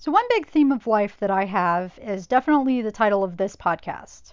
So, 0.00 0.12
one 0.12 0.26
big 0.30 0.46
theme 0.46 0.70
of 0.70 0.86
life 0.86 1.18
that 1.18 1.30
I 1.32 1.46
have 1.46 1.98
is 2.00 2.28
definitely 2.28 2.80
the 2.80 2.92
title 2.92 3.24
of 3.24 3.36
this 3.36 3.56
podcast. 3.56 4.32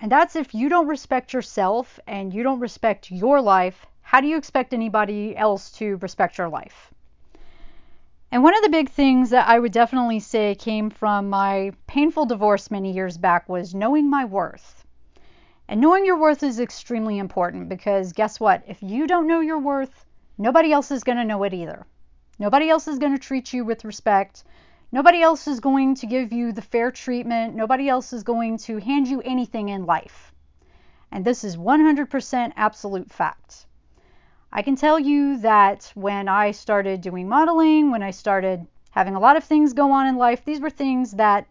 And 0.00 0.12
that's 0.12 0.36
if 0.36 0.54
you 0.54 0.68
don't 0.68 0.86
respect 0.86 1.32
yourself 1.32 1.98
and 2.06 2.32
you 2.32 2.44
don't 2.44 2.60
respect 2.60 3.10
your 3.10 3.40
life, 3.40 3.86
how 4.02 4.20
do 4.20 4.28
you 4.28 4.36
expect 4.36 4.72
anybody 4.72 5.36
else 5.36 5.72
to 5.78 5.96
respect 5.96 6.38
your 6.38 6.48
life? 6.48 6.94
And 8.30 8.44
one 8.44 8.56
of 8.56 8.62
the 8.62 8.68
big 8.68 8.88
things 8.88 9.30
that 9.30 9.48
I 9.48 9.58
would 9.58 9.72
definitely 9.72 10.20
say 10.20 10.54
came 10.54 10.90
from 10.90 11.28
my 11.28 11.72
painful 11.88 12.26
divorce 12.26 12.70
many 12.70 12.92
years 12.92 13.18
back 13.18 13.48
was 13.48 13.74
knowing 13.74 14.08
my 14.08 14.24
worth. 14.24 14.86
And 15.66 15.80
knowing 15.80 16.04
your 16.04 16.20
worth 16.20 16.44
is 16.44 16.60
extremely 16.60 17.18
important 17.18 17.68
because 17.68 18.12
guess 18.12 18.38
what? 18.38 18.62
If 18.68 18.80
you 18.80 19.08
don't 19.08 19.26
know 19.26 19.40
your 19.40 19.58
worth, 19.58 20.06
nobody 20.38 20.72
else 20.72 20.92
is 20.92 21.02
going 21.02 21.18
to 21.18 21.24
know 21.24 21.42
it 21.42 21.52
either. 21.52 21.84
Nobody 22.38 22.70
else 22.70 22.86
is 22.86 23.00
going 23.00 23.12
to 23.12 23.18
treat 23.18 23.52
you 23.52 23.64
with 23.64 23.84
respect. 23.84 24.44
Nobody 24.94 25.22
else 25.22 25.48
is 25.48 25.58
going 25.58 25.96
to 25.96 26.06
give 26.06 26.32
you 26.32 26.52
the 26.52 26.62
fair 26.62 26.92
treatment. 26.92 27.56
Nobody 27.56 27.88
else 27.88 28.12
is 28.12 28.22
going 28.22 28.58
to 28.58 28.76
hand 28.76 29.08
you 29.08 29.20
anything 29.22 29.68
in 29.68 29.86
life. 29.86 30.32
And 31.10 31.24
this 31.24 31.42
is 31.42 31.56
100% 31.56 32.52
absolute 32.54 33.10
fact. 33.10 33.66
I 34.52 34.62
can 34.62 34.76
tell 34.76 35.00
you 35.00 35.38
that 35.38 35.90
when 35.96 36.28
I 36.28 36.52
started 36.52 37.00
doing 37.00 37.28
modeling, 37.28 37.90
when 37.90 38.04
I 38.04 38.12
started 38.12 38.68
having 38.92 39.16
a 39.16 39.18
lot 39.18 39.36
of 39.36 39.42
things 39.42 39.72
go 39.72 39.90
on 39.90 40.06
in 40.06 40.14
life, 40.14 40.44
these 40.44 40.60
were 40.60 40.70
things 40.70 41.10
that 41.10 41.48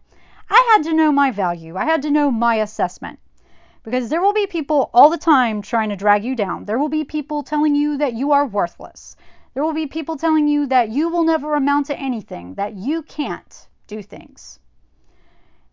I 0.48 0.72
had 0.72 0.84
to 0.84 0.96
know 0.96 1.12
my 1.12 1.30
value. 1.30 1.76
I 1.76 1.84
had 1.84 2.00
to 2.00 2.10
know 2.10 2.30
my 2.30 2.54
assessment. 2.54 3.18
Because 3.82 4.08
there 4.08 4.22
will 4.22 4.32
be 4.32 4.46
people 4.46 4.88
all 4.94 5.10
the 5.10 5.18
time 5.18 5.60
trying 5.60 5.90
to 5.90 5.96
drag 5.96 6.24
you 6.24 6.34
down. 6.34 6.64
There 6.64 6.78
will 6.78 6.88
be 6.88 7.04
people 7.04 7.42
telling 7.42 7.74
you 7.74 7.98
that 7.98 8.14
you 8.14 8.32
are 8.32 8.46
worthless. 8.46 9.16
There 9.54 9.62
will 9.62 9.72
be 9.72 9.86
people 9.86 10.16
telling 10.16 10.48
you 10.48 10.66
that 10.66 10.90
you 10.90 11.08
will 11.08 11.24
never 11.24 11.54
amount 11.54 11.86
to 11.86 11.96
anything, 11.96 12.54
that 12.54 12.74
you 12.74 13.02
can't 13.02 13.68
do 13.86 14.02
things. 14.02 14.58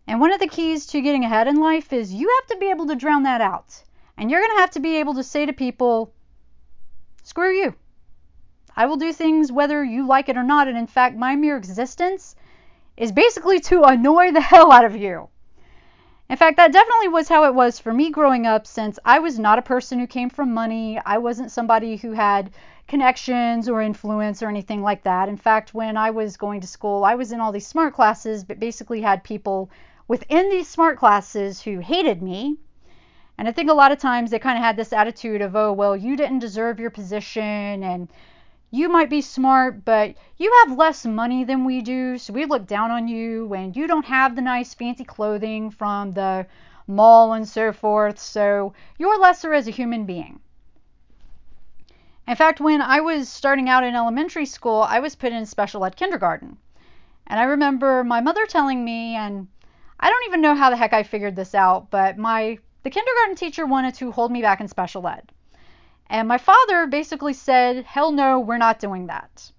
And 0.06 0.20
one 0.20 0.32
of 0.32 0.40
the 0.40 0.46
keys 0.46 0.86
to 0.86 1.00
getting 1.00 1.24
ahead 1.24 1.48
in 1.48 1.56
life 1.56 1.92
is 1.92 2.14
you 2.14 2.28
have 2.40 2.46
to 2.48 2.58
be 2.58 2.70
able 2.70 2.86
to 2.86 2.94
drown 2.94 3.24
that 3.24 3.40
out. 3.40 3.82
And 4.16 4.30
you're 4.30 4.40
going 4.40 4.56
to 4.56 4.60
have 4.60 4.70
to 4.72 4.80
be 4.80 4.96
able 4.96 5.14
to 5.14 5.24
say 5.24 5.46
to 5.46 5.52
people, 5.52 6.12
screw 7.24 7.52
you. 7.52 7.74
I 8.76 8.86
will 8.86 8.96
do 8.96 9.12
things 9.12 9.50
whether 9.50 9.82
you 9.84 10.06
like 10.06 10.28
it 10.28 10.36
or 10.36 10.42
not. 10.42 10.68
And 10.68 10.78
in 10.78 10.86
fact, 10.86 11.16
my 11.16 11.34
mere 11.34 11.56
existence 11.56 12.36
is 12.96 13.10
basically 13.10 13.60
to 13.60 13.82
annoy 13.82 14.32
the 14.32 14.40
hell 14.52 14.70
out 14.70 14.84
of 14.84 14.96
you. 14.96 15.28
In 16.32 16.38
fact, 16.38 16.56
that 16.56 16.72
definitely 16.72 17.08
was 17.08 17.28
how 17.28 17.44
it 17.44 17.54
was 17.54 17.78
for 17.78 17.92
me 17.92 18.08
growing 18.08 18.46
up 18.46 18.66
since 18.66 18.98
I 19.04 19.18
was 19.18 19.38
not 19.38 19.58
a 19.58 19.68
person 19.70 19.98
who 19.98 20.06
came 20.06 20.30
from 20.30 20.54
money. 20.54 20.98
I 21.04 21.18
wasn't 21.18 21.50
somebody 21.50 21.96
who 21.96 22.12
had 22.12 22.52
connections 22.88 23.68
or 23.68 23.82
influence 23.82 24.42
or 24.42 24.48
anything 24.48 24.80
like 24.80 25.02
that. 25.02 25.28
In 25.28 25.36
fact, 25.36 25.74
when 25.74 25.98
I 25.98 26.08
was 26.10 26.38
going 26.38 26.62
to 26.62 26.66
school, 26.66 27.04
I 27.04 27.16
was 27.16 27.32
in 27.32 27.40
all 27.40 27.52
these 27.52 27.66
smart 27.66 27.92
classes, 27.92 28.44
but 28.44 28.58
basically 28.58 29.02
had 29.02 29.22
people 29.22 29.68
within 30.08 30.48
these 30.48 30.68
smart 30.68 30.98
classes 30.98 31.60
who 31.60 31.80
hated 31.80 32.22
me. 32.22 32.56
And 33.36 33.46
I 33.46 33.52
think 33.52 33.68
a 33.68 33.74
lot 33.74 33.92
of 33.92 33.98
times 33.98 34.30
they 34.30 34.38
kind 34.38 34.56
of 34.56 34.64
had 34.64 34.78
this 34.78 34.94
attitude 34.94 35.42
of, 35.42 35.54
oh, 35.54 35.74
well, 35.74 35.94
you 35.94 36.16
didn't 36.16 36.38
deserve 36.38 36.80
your 36.80 36.88
position 36.88 37.82
and 37.82 38.08
you 38.72 38.88
might 38.88 39.10
be 39.10 39.20
smart, 39.20 39.84
but 39.84 40.14
you 40.38 40.50
have 40.64 40.78
less 40.78 41.04
money 41.04 41.44
than 41.44 41.66
we 41.66 41.82
do, 41.82 42.16
so 42.16 42.32
we 42.32 42.46
look 42.46 42.66
down 42.66 42.90
on 42.90 43.06
you, 43.06 43.52
and 43.52 43.76
you 43.76 43.86
don't 43.86 44.06
have 44.06 44.34
the 44.34 44.40
nice 44.40 44.72
fancy 44.72 45.04
clothing 45.04 45.70
from 45.70 46.12
the 46.12 46.46
mall 46.86 47.34
and 47.34 47.46
so 47.46 47.70
forth, 47.70 48.18
so 48.18 48.72
you're 48.98 49.20
lesser 49.20 49.52
as 49.52 49.68
a 49.68 49.70
human 49.70 50.06
being. 50.06 50.40
In 52.26 52.34
fact, 52.34 52.60
when 52.60 52.80
I 52.80 53.00
was 53.00 53.28
starting 53.28 53.68
out 53.68 53.84
in 53.84 53.94
elementary 53.94 54.46
school, 54.46 54.82
I 54.82 55.00
was 55.00 55.16
put 55.16 55.34
in 55.34 55.44
special 55.44 55.84
ed 55.84 55.94
kindergarten. 55.94 56.56
And 57.26 57.38
I 57.38 57.44
remember 57.44 58.02
my 58.04 58.22
mother 58.22 58.46
telling 58.46 58.82
me, 58.82 59.16
and 59.16 59.48
I 60.00 60.08
don't 60.08 60.26
even 60.28 60.40
know 60.40 60.54
how 60.54 60.70
the 60.70 60.76
heck 60.76 60.94
I 60.94 61.02
figured 61.02 61.36
this 61.36 61.54
out, 61.54 61.90
but 61.90 62.16
my 62.16 62.58
the 62.84 62.90
kindergarten 62.90 63.36
teacher 63.36 63.66
wanted 63.66 63.94
to 63.96 64.12
hold 64.12 64.32
me 64.32 64.40
back 64.40 64.60
in 64.62 64.68
special 64.68 65.06
ed. 65.06 65.30
And 66.12 66.28
my 66.28 66.38
father 66.38 66.86
basically 66.86 67.32
said, 67.32 67.84
"Hell 67.84 68.12
no, 68.12 68.38
we're 68.38 68.58
not 68.58 68.78
doing 68.78 69.08
that." 69.08 69.50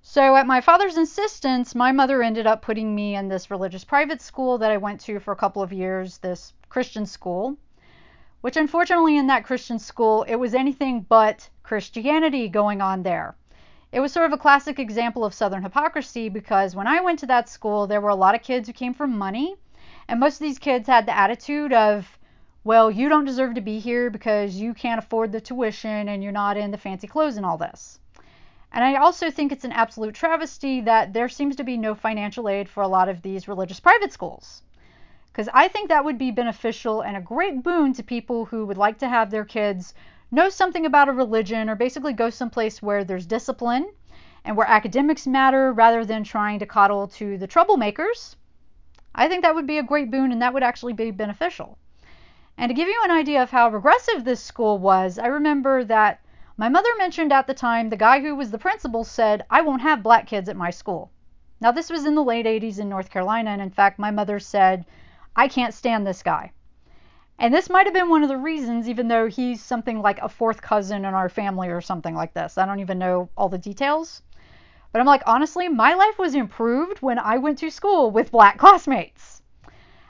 So 0.00 0.36
at 0.36 0.46
my 0.46 0.62
father's 0.62 0.96
insistence, 0.96 1.74
my 1.74 1.92
mother 1.92 2.22
ended 2.22 2.46
up 2.46 2.62
putting 2.62 2.94
me 2.94 3.14
in 3.16 3.28
this 3.28 3.50
religious 3.50 3.84
private 3.84 4.22
school 4.22 4.56
that 4.56 4.70
I 4.70 4.78
went 4.78 5.00
to 5.02 5.20
for 5.20 5.32
a 5.32 5.42
couple 5.42 5.60
of 5.60 5.74
years, 5.74 6.16
this 6.16 6.54
Christian 6.70 7.04
school 7.04 7.58
which 8.40 8.56
unfortunately 8.56 9.16
in 9.16 9.26
that 9.26 9.44
Christian 9.44 9.78
school, 9.78 10.22
it 10.24 10.36
was 10.36 10.54
anything 10.54 11.04
but 11.08 11.48
Christianity 11.62 12.48
going 12.48 12.80
on 12.80 13.02
there. 13.02 13.34
It 13.90 14.00
was 14.00 14.12
sort 14.12 14.26
of 14.26 14.32
a 14.32 14.38
classic 14.38 14.78
example 14.78 15.24
of 15.24 15.34
Southern 15.34 15.62
hypocrisy 15.62 16.28
because 16.28 16.76
when 16.76 16.86
I 16.86 17.00
went 17.00 17.18
to 17.20 17.26
that 17.26 17.48
school, 17.48 17.86
there 17.86 18.00
were 18.00 18.10
a 18.10 18.14
lot 18.14 18.34
of 18.34 18.42
kids 18.42 18.68
who 18.68 18.72
came 18.72 18.94
from 18.94 19.18
money, 19.18 19.56
and 20.06 20.20
most 20.20 20.34
of 20.34 20.40
these 20.40 20.58
kids 20.58 20.86
had 20.86 21.06
the 21.06 21.16
attitude 21.16 21.72
of, 21.72 22.17
well, 22.64 22.90
you 22.90 23.08
don't 23.08 23.24
deserve 23.24 23.54
to 23.54 23.60
be 23.60 23.78
here 23.78 24.10
because 24.10 24.56
you 24.56 24.74
can't 24.74 24.98
afford 24.98 25.32
the 25.32 25.40
tuition 25.40 26.08
and 26.08 26.22
you're 26.22 26.32
not 26.32 26.56
in 26.56 26.70
the 26.70 26.78
fancy 26.78 27.06
clothes 27.06 27.36
and 27.36 27.46
all 27.46 27.58
this. 27.58 27.98
And 28.72 28.84
I 28.84 28.96
also 28.96 29.30
think 29.30 29.50
it's 29.50 29.64
an 29.64 29.72
absolute 29.72 30.14
travesty 30.14 30.80
that 30.82 31.12
there 31.12 31.28
seems 31.28 31.56
to 31.56 31.64
be 31.64 31.76
no 31.76 31.94
financial 31.94 32.48
aid 32.48 32.68
for 32.68 32.82
a 32.82 32.88
lot 32.88 33.08
of 33.08 33.22
these 33.22 33.48
religious 33.48 33.80
private 33.80 34.12
schools 34.12 34.62
because 35.38 35.48
I 35.54 35.68
think 35.68 35.88
that 35.88 36.04
would 36.04 36.18
be 36.18 36.32
beneficial 36.32 37.00
and 37.00 37.16
a 37.16 37.20
great 37.20 37.62
boon 37.62 37.92
to 37.92 38.02
people 38.02 38.46
who 38.46 38.66
would 38.66 38.76
like 38.76 38.98
to 38.98 39.08
have 39.08 39.30
their 39.30 39.44
kids 39.44 39.94
know 40.32 40.48
something 40.48 40.84
about 40.84 41.08
a 41.08 41.12
religion 41.12 41.70
or 41.70 41.76
basically 41.76 42.12
go 42.12 42.28
someplace 42.28 42.82
where 42.82 43.04
there's 43.04 43.24
discipline 43.24 43.88
and 44.44 44.56
where 44.56 44.66
academics 44.66 45.28
matter 45.28 45.72
rather 45.72 46.04
than 46.04 46.24
trying 46.24 46.58
to 46.58 46.66
coddle 46.66 47.06
to 47.06 47.38
the 47.38 47.46
troublemakers. 47.46 48.34
I 49.14 49.28
think 49.28 49.42
that 49.42 49.54
would 49.54 49.66
be 49.68 49.78
a 49.78 49.82
great 49.84 50.10
boon 50.10 50.32
and 50.32 50.42
that 50.42 50.52
would 50.52 50.64
actually 50.64 50.92
be 50.92 51.12
beneficial. 51.12 51.78
And 52.60 52.70
to 52.70 52.74
give 52.74 52.88
you 52.88 53.00
an 53.04 53.12
idea 53.12 53.40
of 53.40 53.52
how 53.52 53.70
regressive 53.70 54.24
this 54.24 54.42
school 54.42 54.78
was, 54.78 55.16
I 55.16 55.28
remember 55.28 55.84
that 55.84 56.20
my 56.56 56.68
mother 56.68 56.90
mentioned 56.98 57.32
at 57.32 57.46
the 57.46 57.54
time 57.54 57.88
the 57.88 57.96
guy 57.96 58.20
who 58.20 58.34
was 58.34 58.50
the 58.50 58.58
principal 58.58 59.04
said, 59.04 59.46
I 59.48 59.60
won't 59.60 59.82
have 59.82 60.02
black 60.02 60.26
kids 60.26 60.48
at 60.48 60.56
my 60.56 60.70
school. 60.70 61.12
Now, 61.60 61.70
this 61.70 61.88
was 61.88 62.04
in 62.04 62.16
the 62.16 62.24
late 62.24 62.46
80s 62.46 62.80
in 62.80 62.88
North 62.88 63.10
Carolina, 63.10 63.50
and 63.50 63.62
in 63.62 63.70
fact, 63.70 64.00
my 64.00 64.10
mother 64.10 64.40
said, 64.40 64.84
I 65.36 65.46
can't 65.46 65.72
stand 65.72 66.04
this 66.04 66.24
guy. 66.24 66.50
And 67.38 67.54
this 67.54 67.70
might 67.70 67.86
have 67.86 67.94
been 67.94 68.08
one 68.08 68.24
of 68.24 68.28
the 68.28 68.36
reasons, 68.36 68.88
even 68.88 69.06
though 69.06 69.28
he's 69.28 69.62
something 69.62 70.02
like 70.02 70.18
a 70.20 70.28
fourth 70.28 70.60
cousin 70.60 71.04
in 71.04 71.14
our 71.14 71.28
family 71.28 71.68
or 71.68 71.80
something 71.80 72.16
like 72.16 72.34
this. 72.34 72.58
I 72.58 72.66
don't 72.66 72.80
even 72.80 72.98
know 72.98 73.28
all 73.36 73.48
the 73.48 73.58
details. 73.58 74.22
But 74.90 74.98
I'm 74.98 75.06
like, 75.06 75.22
honestly, 75.26 75.68
my 75.68 75.94
life 75.94 76.18
was 76.18 76.34
improved 76.34 77.02
when 77.02 77.20
I 77.20 77.38
went 77.38 77.58
to 77.58 77.70
school 77.70 78.10
with 78.10 78.32
black 78.32 78.58
classmates. 78.58 79.42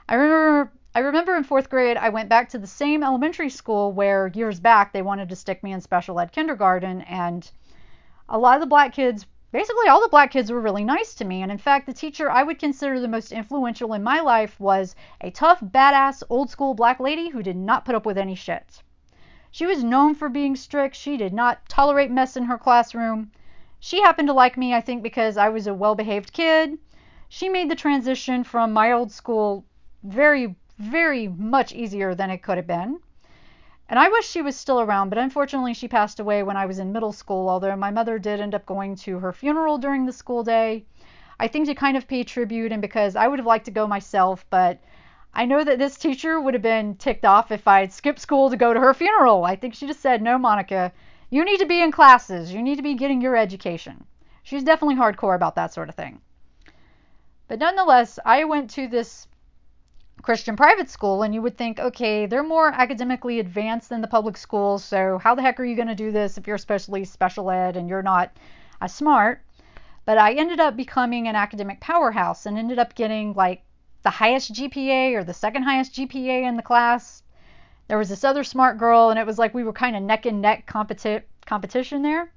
I 0.09 0.15
remember 0.15 0.73
I 0.95 1.01
remember 1.01 1.37
in 1.37 1.45
fourth 1.45 1.71
grade, 1.71 1.97
I 1.97 2.09
went 2.09 2.29
back 2.29 2.49
to 2.49 2.59
the 2.59 2.67
same 2.67 3.05
elementary 3.05 3.51
school 3.51 3.93
where 3.93 4.27
years 4.29 4.59
back 4.59 4.93
they 4.93 5.03
wanted 5.03 5.29
to 5.29 5.37
stick 5.37 5.63
me 5.63 5.73
in 5.73 5.81
special 5.81 6.19
ed 6.19 6.33
kindergarten, 6.33 7.03
and 7.03 7.49
a 8.29 8.39
lot 8.39 8.57
of 8.57 8.61
the 8.61 8.67
black 8.67 8.93
kids 8.93 9.27
basically 9.53 9.89
all 9.89 10.01
the 10.01 10.09
black 10.09 10.31
kids 10.31 10.51
were 10.51 10.61
really 10.61 10.85
nice 10.85 11.15
to 11.15 11.25
me. 11.25 11.43
And 11.43 11.53
in 11.53 11.59
fact, 11.59 11.87
the 11.87 11.93
teacher 11.93 12.31
I 12.31 12.43
would 12.43 12.59
consider 12.59 13.01
the 13.01 13.09
most 13.09 13.33
influential 13.33 13.93
in 13.93 14.03
my 14.03 14.21
life 14.21 14.59
was 14.59 14.97
a 15.21 15.31
tough, 15.31 15.61
badass, 15.61 16.23
old 16.29 16.51
school 16.51 16.75
black 16.75 17.01
lady 17.01 17.29
who 17.29 17.43
did 17.43 17.57
not 17.57 17.85
put 17.85 17.95
up 17.95 18.05
with 18.05 18.19
any 18.19 18.35
shit. 18.35 18.83
She 19.51 19.67
was 19.67 19.85
known 19.85 20.15
for 20.15 20.29
being 20.29 20.57
strict. 20.57 20.95
She 20.97 21.17
did 21.17 21.33
not 21.33 21.69
tolerate 21.69 22.11
mess 22.11 22.37
in 22.37 22.45
her 22.45 22.59
classroom. 22.59 23.31
She 23.81 24.03
happened 24.03 24.29
to 24.29 24.35
like 24.35 24.57
me, 24.57 24.75
I 24.75 24.81
think, 24.81 25.03
because 25.03 25.37
I 25.37 25.49
was 25.49 25.67
a 25.67 25.75
well 25.75 25.95
behaved 25.95 26.33
kid. 26.33 26.79
She 27.29 27.49
made 27.49 27.71
the 27.71 27.77
transition 27.77 28.43
from 28.43 28.73
my 28.73 28.93
old 28.93 29.13
school 29.13 29.65
very, 30.03 30.57
very 30.79 31.29
much 31.29 31.73
easier 31.73 32.15
than 32.15 32.31
it 32.31 32.43
could 32.43 32.57
have 32.57 32.67
been. 32.67 33.01
And 33.89 33.99
I 33.99 34.09
wish 34.09 34.29
she 34.29 34.43
was 34.43 34.55
still 34.55 34.81
around, 34.81 35.09
but 35.09 35.19
unfortunately 35.19 35.75
she 35.75 35.89
passed 35.89 36.21
away 36.21 36.43
when 36.43 36.57
I 36.57 36.67
was 36.67 36.79
in 36.79 36.93
middle 36.93 37.13
school, 37.13 37.49
although 37.49 37.75
my 37.77 37.91
mother 37.91 38.19
did 38.19 38.41
end 38.41 38.55
up 38.55 38.67
going 38.67 38.97
to 38.97 39.19
her 39.19 39.33
funeral 39.33 39.79
during 39.79 40.07
the 40.07 40.13
school 40.13 40.45
day. 40.45 40.85
I 41.41 41.49
think 41.49 41.67
to 41.67 41.75
kind 41.75 41.97
of 41.97 42.09
pay 42.09 42.25
tribute 42.25 42.73
and 42.73 42.83
because 42.83 43.17
I 43.17 43.29
would 43.29 43.39
have 43.39 43.47
liked 43.47 43.65
to 43.67 43.71
go 43.71 43.87
myself, 43.87 44.45
but 44.51 44.79
I 45.33 45.47
know 45.47 45.63
that 45.63 45.79
this 45.79 45.97
teacher 45.97 46.41
would 46.41 46.55
have 46.55 46.63
been 46.63 46.97
ticked 46.97 47.25
off 47.25 47.51
if 47.53 47.69
I 47.69 47.81
had 47.81 47.93
skipped 47.93 48.19
school 48.19 48.51
to 48.51 48.57
go 48.57 48.75
to 48.75 48.81
her 48.81 48.93
funeral. 48.93 49.45
I 49.45 49.57
think 49.57 49.75
she 49.75 49.87
just 49.87 50.01
said, 50.01 50.21
No, 50.21 50.37
Monica, 50.37 50.93
you 51.31 51.45
need 51.45 51.59
to 51.61 51.67
be 51.67 51.81
in 51.81 51.93
classes. 51.93 52.53
You 52.53 52.63
need 52.63 52.77
to 52.77 52.83
be 52.83 52.95
getting 52.95 53.21
your 53.21 53.37
education. 53.37 54.05
She's 54.43 54.65
definitely 54.65 54.97
hardcore 54.97 55.37
about 55.37 55.55
that 55.55 55.73
sort 55.73 55.89
of 55.89 55.95
thing. 55.95 56.21
But 57.47 57.59
nonetheless, 57.61 58.19
I 58.25 58.45
went 58.45 58.71
to 58.71 58.89
this 58.89 59.28
Christian 60.23 60.57
private 60.57 60.91
school, 60.91 61.23
and 61.23 61.35
you 61.35 61.41
would 61.43 61.57
think, 61.57 61.79
okay, 61.79 62.27
they're 62.27 62.43
more 62.43 62.69
academically 62.69 63.41
advanced 63.41 63.89
than 63.89 64.01
the 64.01 64.09
public 64.09 64.37
schools, 64.37 64.85
so 64.85 65.19
how 65.19 65.35
the 65.35 65.43
heck 65.43 65.61
are 65.61 65.65
you 65.65 65.77
going 65.77 65.89
to 65.89 65.95
do 65.95 66.11
this 66.11 66.37
if 66.37 66.47
you're 66.47 66.57
especially 66.57 67.05
special 67.05 67.51
ed 67.51 67.77
and 67.77 67.89
you're 67.89 68.03
not 68.03 68.37
as 68.81 68.95
smart? 68.95 69.43
But 70.05 70.19
I 70.19 70.33
ended 70.33 70.61
up 70.61 70.77
becoming 70.77 71.29
an 71.29 71.37
academic 71.37 71.81
powerhouse 71.81 72.47
and 72.47 72.59
ended 72.59 72.79
up 72.79 72.95
getting 72.95 73.35
like 73.35 73.63
the 74.03 74.11
highest 74.11 74.55
GPA 74.55 75.15
or 75.15 75.25
the 75.25 75.35
second 75.35 75.65
highest 75.65 75.95
GPA 75.95 76.43
in 76.49 76.57
the 76.57 76.63
class. 76.63 77.23
There 77.87 77.99
was 77.99 78.09
this 78.09 78.25
other 78.25 78.45
smart 78.45 78.79
girl, 78.79 79.11
and 79.11 79.19
it 79.19 79.27
was 79.27 79.39
like 79.39 79.55
we 79.55 79.65
were 79.65 79.73
kind 79.73 79.97
of 79.97 80.03
neck 80.03 80.27
and 80.27 80.43
neck 80.43 80.67
competi- 80.67 81.23
competition 81.47 82.03
there. 82.03 82.31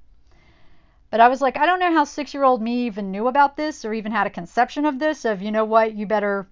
But 1.10 1.20
I 1.20 1.28
was 1.28 1.42
like, 1.42 1.58
I 1.58 1.66
don't 1.66 1.80
know 1.80 1.92
how 1.92 2.06
six 2.06 2.34
year 2.34 2.44
old 2.44 2.62
me 2.62 2.86
even 2.86 3.12
knew 3.12 3.28
about 3.28 3.58
this 3.58 3.84
or 3.84 3.94
even 3.94 4.14
had 4.14 4.28
a 4.28 4.30
conception 4.30 4.86
of 4.86 4.98
this 4.98 5.26
of, 5.26 5.42
you 5.42 5.52
know 5.52 5.66
what, 5.66 5.94
you 5.94 6.06
better 6.06 6.48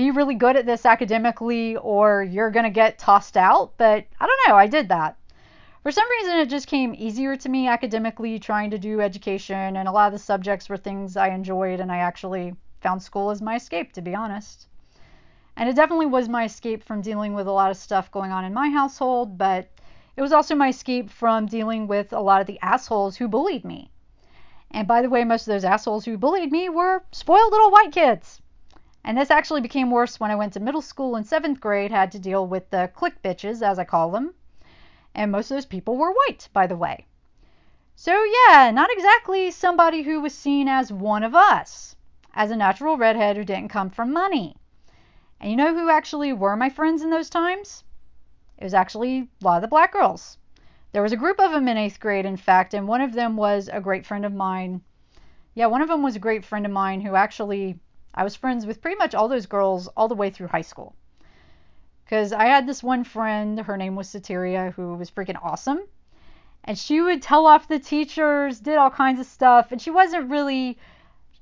be 0.00 0.10
really 0.10 0.34
good 0.34 0.56
at 0.56 0.64
this 0.64 0.86
academically 0.86 1.76
or 1.76 2.22
you're 2.22 2.50
going 2.50 2.64
to 2.64 2.70
get 2.70 2.98
tossed 2.98 3.36
out. 3.36 3.74
But 3.76 4.06
I 4.18 4.26
don't 4.26 4.48
know, 4.48 4.56
I 4.56 4.66
did 4.66 4.88
that. 4.88 5.18
For 5.82 5.92
some 5.92 6.08
reason, 6.08 6.38
it 6.38 6.48
just 6.48 6.68
came 6.68 6.94
easier 6.96 7.36
to 7.36 7.48
me 7.50 7.68
academically 7.68 8.38
trying 8.38 8.70
to 8.70 8.78
do 8.78 9.02
education, 9.02 9.76
and 9.76 9.86
a 9.86 9.92
lot 9.92 10.06
of 10.06 10.14
the 10.14 10.18
subjects 10.18 10.70
were 10.70 10.78
things 10.78 11.18
I 11.18 11.28
enjoyed, 11.28 11.80
and 11.80 11.92
I 11.92 11.98
actually 11.98 12.54
found 12.80 13.02
school 13.02 13.28
as 13.28 13.42
my 13.42 13.56
escape, 13.56 13.92
to 13.92 14.00
be 14.00 14.14
honest. 14.14 14.68
And 15.54 15.68
it 15.68 15.76
definitely 15.76 16.06
was 16.06 16.30
my 16.30 16.44
escape 16.44 16.82
from 16.82 17.02
dealing 17.02 17.34
with 17.34 17.46
a 17.46 17.52
lot 17.52 17.70
of 17.70 17.76
stuff 17.76 18.10
going 18.10 18.30
on 18.30 18.46
in 18.46 18.54
my 18.54 18.70
household, 18.70 19.36
but 19.36 19.68
it 20.16 20.22
was 20.22 20.32
also 20.32 20.54
my 20.54 20.68
escape 20.68 21.10
from 21.10 21.44
dealing 21.44 21.86
with 21.86 22.14
a 22.14 22.20
lot 22.20 22.40
of 22.40 22.46
the 22.46 22.58
assholes 22.62 23.18
who 23.18 23.28
bullied 23.28 23.66
me. 23.66 23.90
And 24.70 24.88
by 24.88 25.02
the 25.02 25.10
way, 25.10 25.24
most 25.24 25.46
of 25.46 25.52
those 25.52 25.64
assholes 25.64 26.06
who 26.06 26.16
bullied 26.16 26.52
me 26.52 26.70
were 26.70 27.02
spoiled 27.12 27.52
little 27.52 27.70
white 27.70 27.92
kids. 27.92 28.40
And 29.02 29.16
this 29.16 29.30
actually 29.30 29.60
became 29.60 29.90
worse 29.90 30.20
when 30.20 30.30
I 30.30 30.36
went 30.36 30.52
to 30.52 30.60
middle 30.60 30.82
school 30.82 31.16
in 31.16 31.24
seventh 31.24 31.60
grade, 31.60 31.90
had 31.90 32.12
to 32.12 32.18
deal 32.18 32.46
with 32.46 32.68
the 32.70 32.90
clique 32.94 33.22
bitches, 33.22 33.62
as 33.62 33.78
I 33.78 33.84
call 33.84 34.10
them. 34.10 34.34
And 35.14 35.32
most 35.32 35.50
of 35.50 35.56
those 35.56 35.66
people 35.66 35.96
were 35.96 36.12
white, 36.12 36.48
by 36.52 36.66
the 36.66 36.76
way. 36.76 37.06
So, 37.96 38.24
yeah, 38.48 38.70
not 38.70 38.90
exactly 38.92 39.50
somebody 39.50 40.02
who 40.02 40.20
was 40.20 40.34
seen 40.34 40.68
as 40.68 40.92
one 40.92 41.22
of 41.22 41.34
us, 41.34 41.96
as 42.34 42.50
a 42.50 42.56
natural 42.56 42.96
redhead 42.96 43.36
who 43.36 43.44
didn't 43.44 43.70
come 43.70 43.90
from 43.90 44.12
money. 44.12 44.56
And 45.40 45.50
you 45.50 45.56
know 45.56 45.74
who 45.74 45.88
actually 45.88 46.32
were 46.32 46.56
my 46.56 46.68
friends 46.68 47.02
in 47.02 47.10
those 47.10 47.30
times? 47.30 47.84
It 48.58 48.64
was 48.64 48.74
actually 48.74 49.28
a 49.40 49.44
lot 49.44 49.56
of 49.56 49.62
the 49.62 49.68
black 49.68 49.92
girls. 49.92 50.36
There 50.92 51.02
was 51.02 51.12
a 51.12 51.16
group 51.16 51.40
of 51.40 51.52
them 51.52 51.68
in 51.68 51.76
eighth 51.76 52.00
grade, 52.00 52.26
in 52.26 52.36
fact, 52.36 52.74
and 52.74 52.86
one 52.86 53.00
of 53.00 53.12
them 53.14 53.36
was 53.36 53.70
a 53.72 53.80
great 53.80 54.04
friend 54.04 54.24
of 54.24 54.34
mine. 54.34 54.82
Yeah, 55.54 55.66
one 55.66 55.82
of 55.82 55.88
them 55.88 56.02
was 56.02 56.16
a 56.16 56.20
great 56.20 56.44
friend 56.44 56.66
of 56.66 56.72
mine 56.72 57.00
who 57.00 57.14
actually 57.14 57.78
I 58.14 58.24
was 58.24 58.36
friends 58.36 58.66
with 58.66 58.80
pretty 58.80 58.96
much 58.96 59.14
all 59.14 59.28
those 59.28 59.46
girls 59.46 59.88
all 59.96 60.08
the 60.08 60.14
way 60.14 60.30
through 60.30 60.48
high 60.48 60.62
school. 60.62 60.94
Because 62.04 62.32
I 62.32 62.44
had 62.44 62.66
this 62.66 62.82
one 62.82 63.04
friend, 63.04 63.60
her 63.60 63.76
name 63.76 63.94
was 63.94 64.08
Sateria, 64.08 64.72
who 64.72 64.94
was 64.94 65.10
freaking 65.10 65.38
awesome. 65.42 65.80
And 66.64 66.76
she 66.78 67.00
would 67.00 67.22
tell 67.22 67.46
off 67.46 67.68
the 67.68 67.78
teachers, 67.78 68.60
did 68.60 68.76
all 68.76 68.90
kinds 68.90 69.20
of 69.20 69.26
stuff, 69.26 69.72
and 69.72 69.80
she 69.80 69.90
wasn't 69.90 70.30
really 70.30 70.78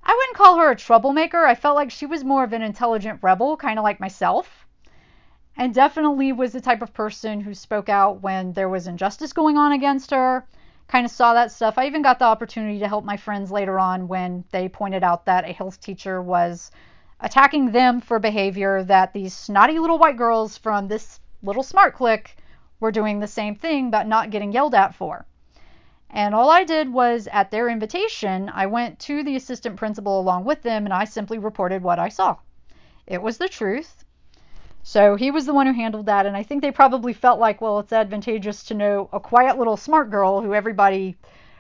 I 0.03 0.13
wouldn't 0.15 0.37
call 0.37 0.59
her 0.59 0.71
a 0.71 0.77
troublemaker. 0.77 1.45
I 1.45 1.55
felt 1.55 1.77
like 1.77 1.91
she 1.91 2.07
was 2.07 2.25
more 2.25 2.45
of 2.45 2.53
an 2.53 2.63
intelligent 2.63 3.19
rebel, 3.23 3.57
kind 3.57 3.79
of 3.79 3.83
like 3.83 4.01
myself. 4.01 4.67
And 5.57 5.75
definitely 5.75 6.33
was 6.33 6.53
the 6.53 6.61
type 6.61 6.83
of 6.83 6.95
person 6.95 7.41
who 7.41 7.53
spoke 7.53 7.89
out 7.89 8.23
when 8.23 8.53
there 8.53 8.69
was 8.69 8.87
injustice 8.87 9.33
going 9.33 9.59
on 9.59 9.73
against 9.73 10.13
her. 10.13 10.47
Kind 10.89 11.05
of 11.05 11.13
saw 11.13 11.35
that 11.35 11.53
stuff. 11.53 11.77
I 11.77 11.87
even 11.87 12.01
got 12.01 12.19
the 12.19 12.25
opportunity 12.25 12.79
to 12.79 12.89
help 12.89 13.05
my 13.05 13.19
friends 13.19 13.53
later 13.53 13.79
on 13.79 14.09
when 14.09 14.45
they 14.51 14.69
pointed 14.69 15.05
out 15.05 15.27
that 15.27 15.49
a 15.49 15.53
health 15.53 15.81
teacher 15.81 16.23
was 16.23 16.71
attacking 17.21 17.73
them 17.73 18.01
for 18.01 18.19
behavior 18.19 18.83
that 18.85 19.13
these 19.13 19.35
snotty 19.35 19.79
little 19.79 19.99
white 19.99 20.17
girls 20.17 20.57
from 20.57 20.89
this 20.89 21.21
little 21.43 21.63
smart 21.63 21.95
clique 21.95 22.37
were 22.81 22.91
doing 22.91 23.21
the 23.21 23.27
same 23.27 23.55
thing 23.55 23.91
but 23.91 24.07
not 24.07 24.31
getting 24.31 24.51
yelled 24.51 24.75
at 24.75 24.95
for. 24.95 25.27
And 26.11 26.35
all 26.35 26.49
I 26.49 26.65
did 26.65 26.91
was, 26.91 27.29
at 27.31 27.51
their 27.51 27.69
invitation, 27.69 28.51
I 28.55 28.65
went 28.65 28.99
to 29.01 29.23
the 29.23 29.37
assistant 29.37 29.77
principal 29.77 30.19
along 30.19 30.45
with 30.45 30.63
them 30.63 30.87
and 30.87 30.95
I 30.95 31.05
simply 31.05 31.37
reported 31.37 31.83
what 31.83 31.99
I 31.99 32.09
saw. 32.09 32.37
It 33.07 33.21
was 33.21 33.37
the 33.37 33.49
truth. 33.49 34.05
So 34.89 35.17
he 35.17 35.31
was 35.31 35.45
the 35.45 35.53
one 35.53 35.67
who 35.67 35.75
handled 35.75 36.07
that. 36.07 36.25
And 36.25 36.35
I 36.35 36.43
think 36.43 36.63
they 36.63 36.71
probably 36.71 37.13
felt 37.13 37.39
like, 37.39 37.61
well, 37.61 37.79
it's 37.79 37.93
advantageous 37.93 38.65
to 38.65 38.75
know 38.75 39.11
a 39.13 39.21
quiet 39.21 39.59
little 39.59 39.77
smart 39.77 40.11
girl 40.11 40.41
who 40.41 40.55
everybody 40.55 41.15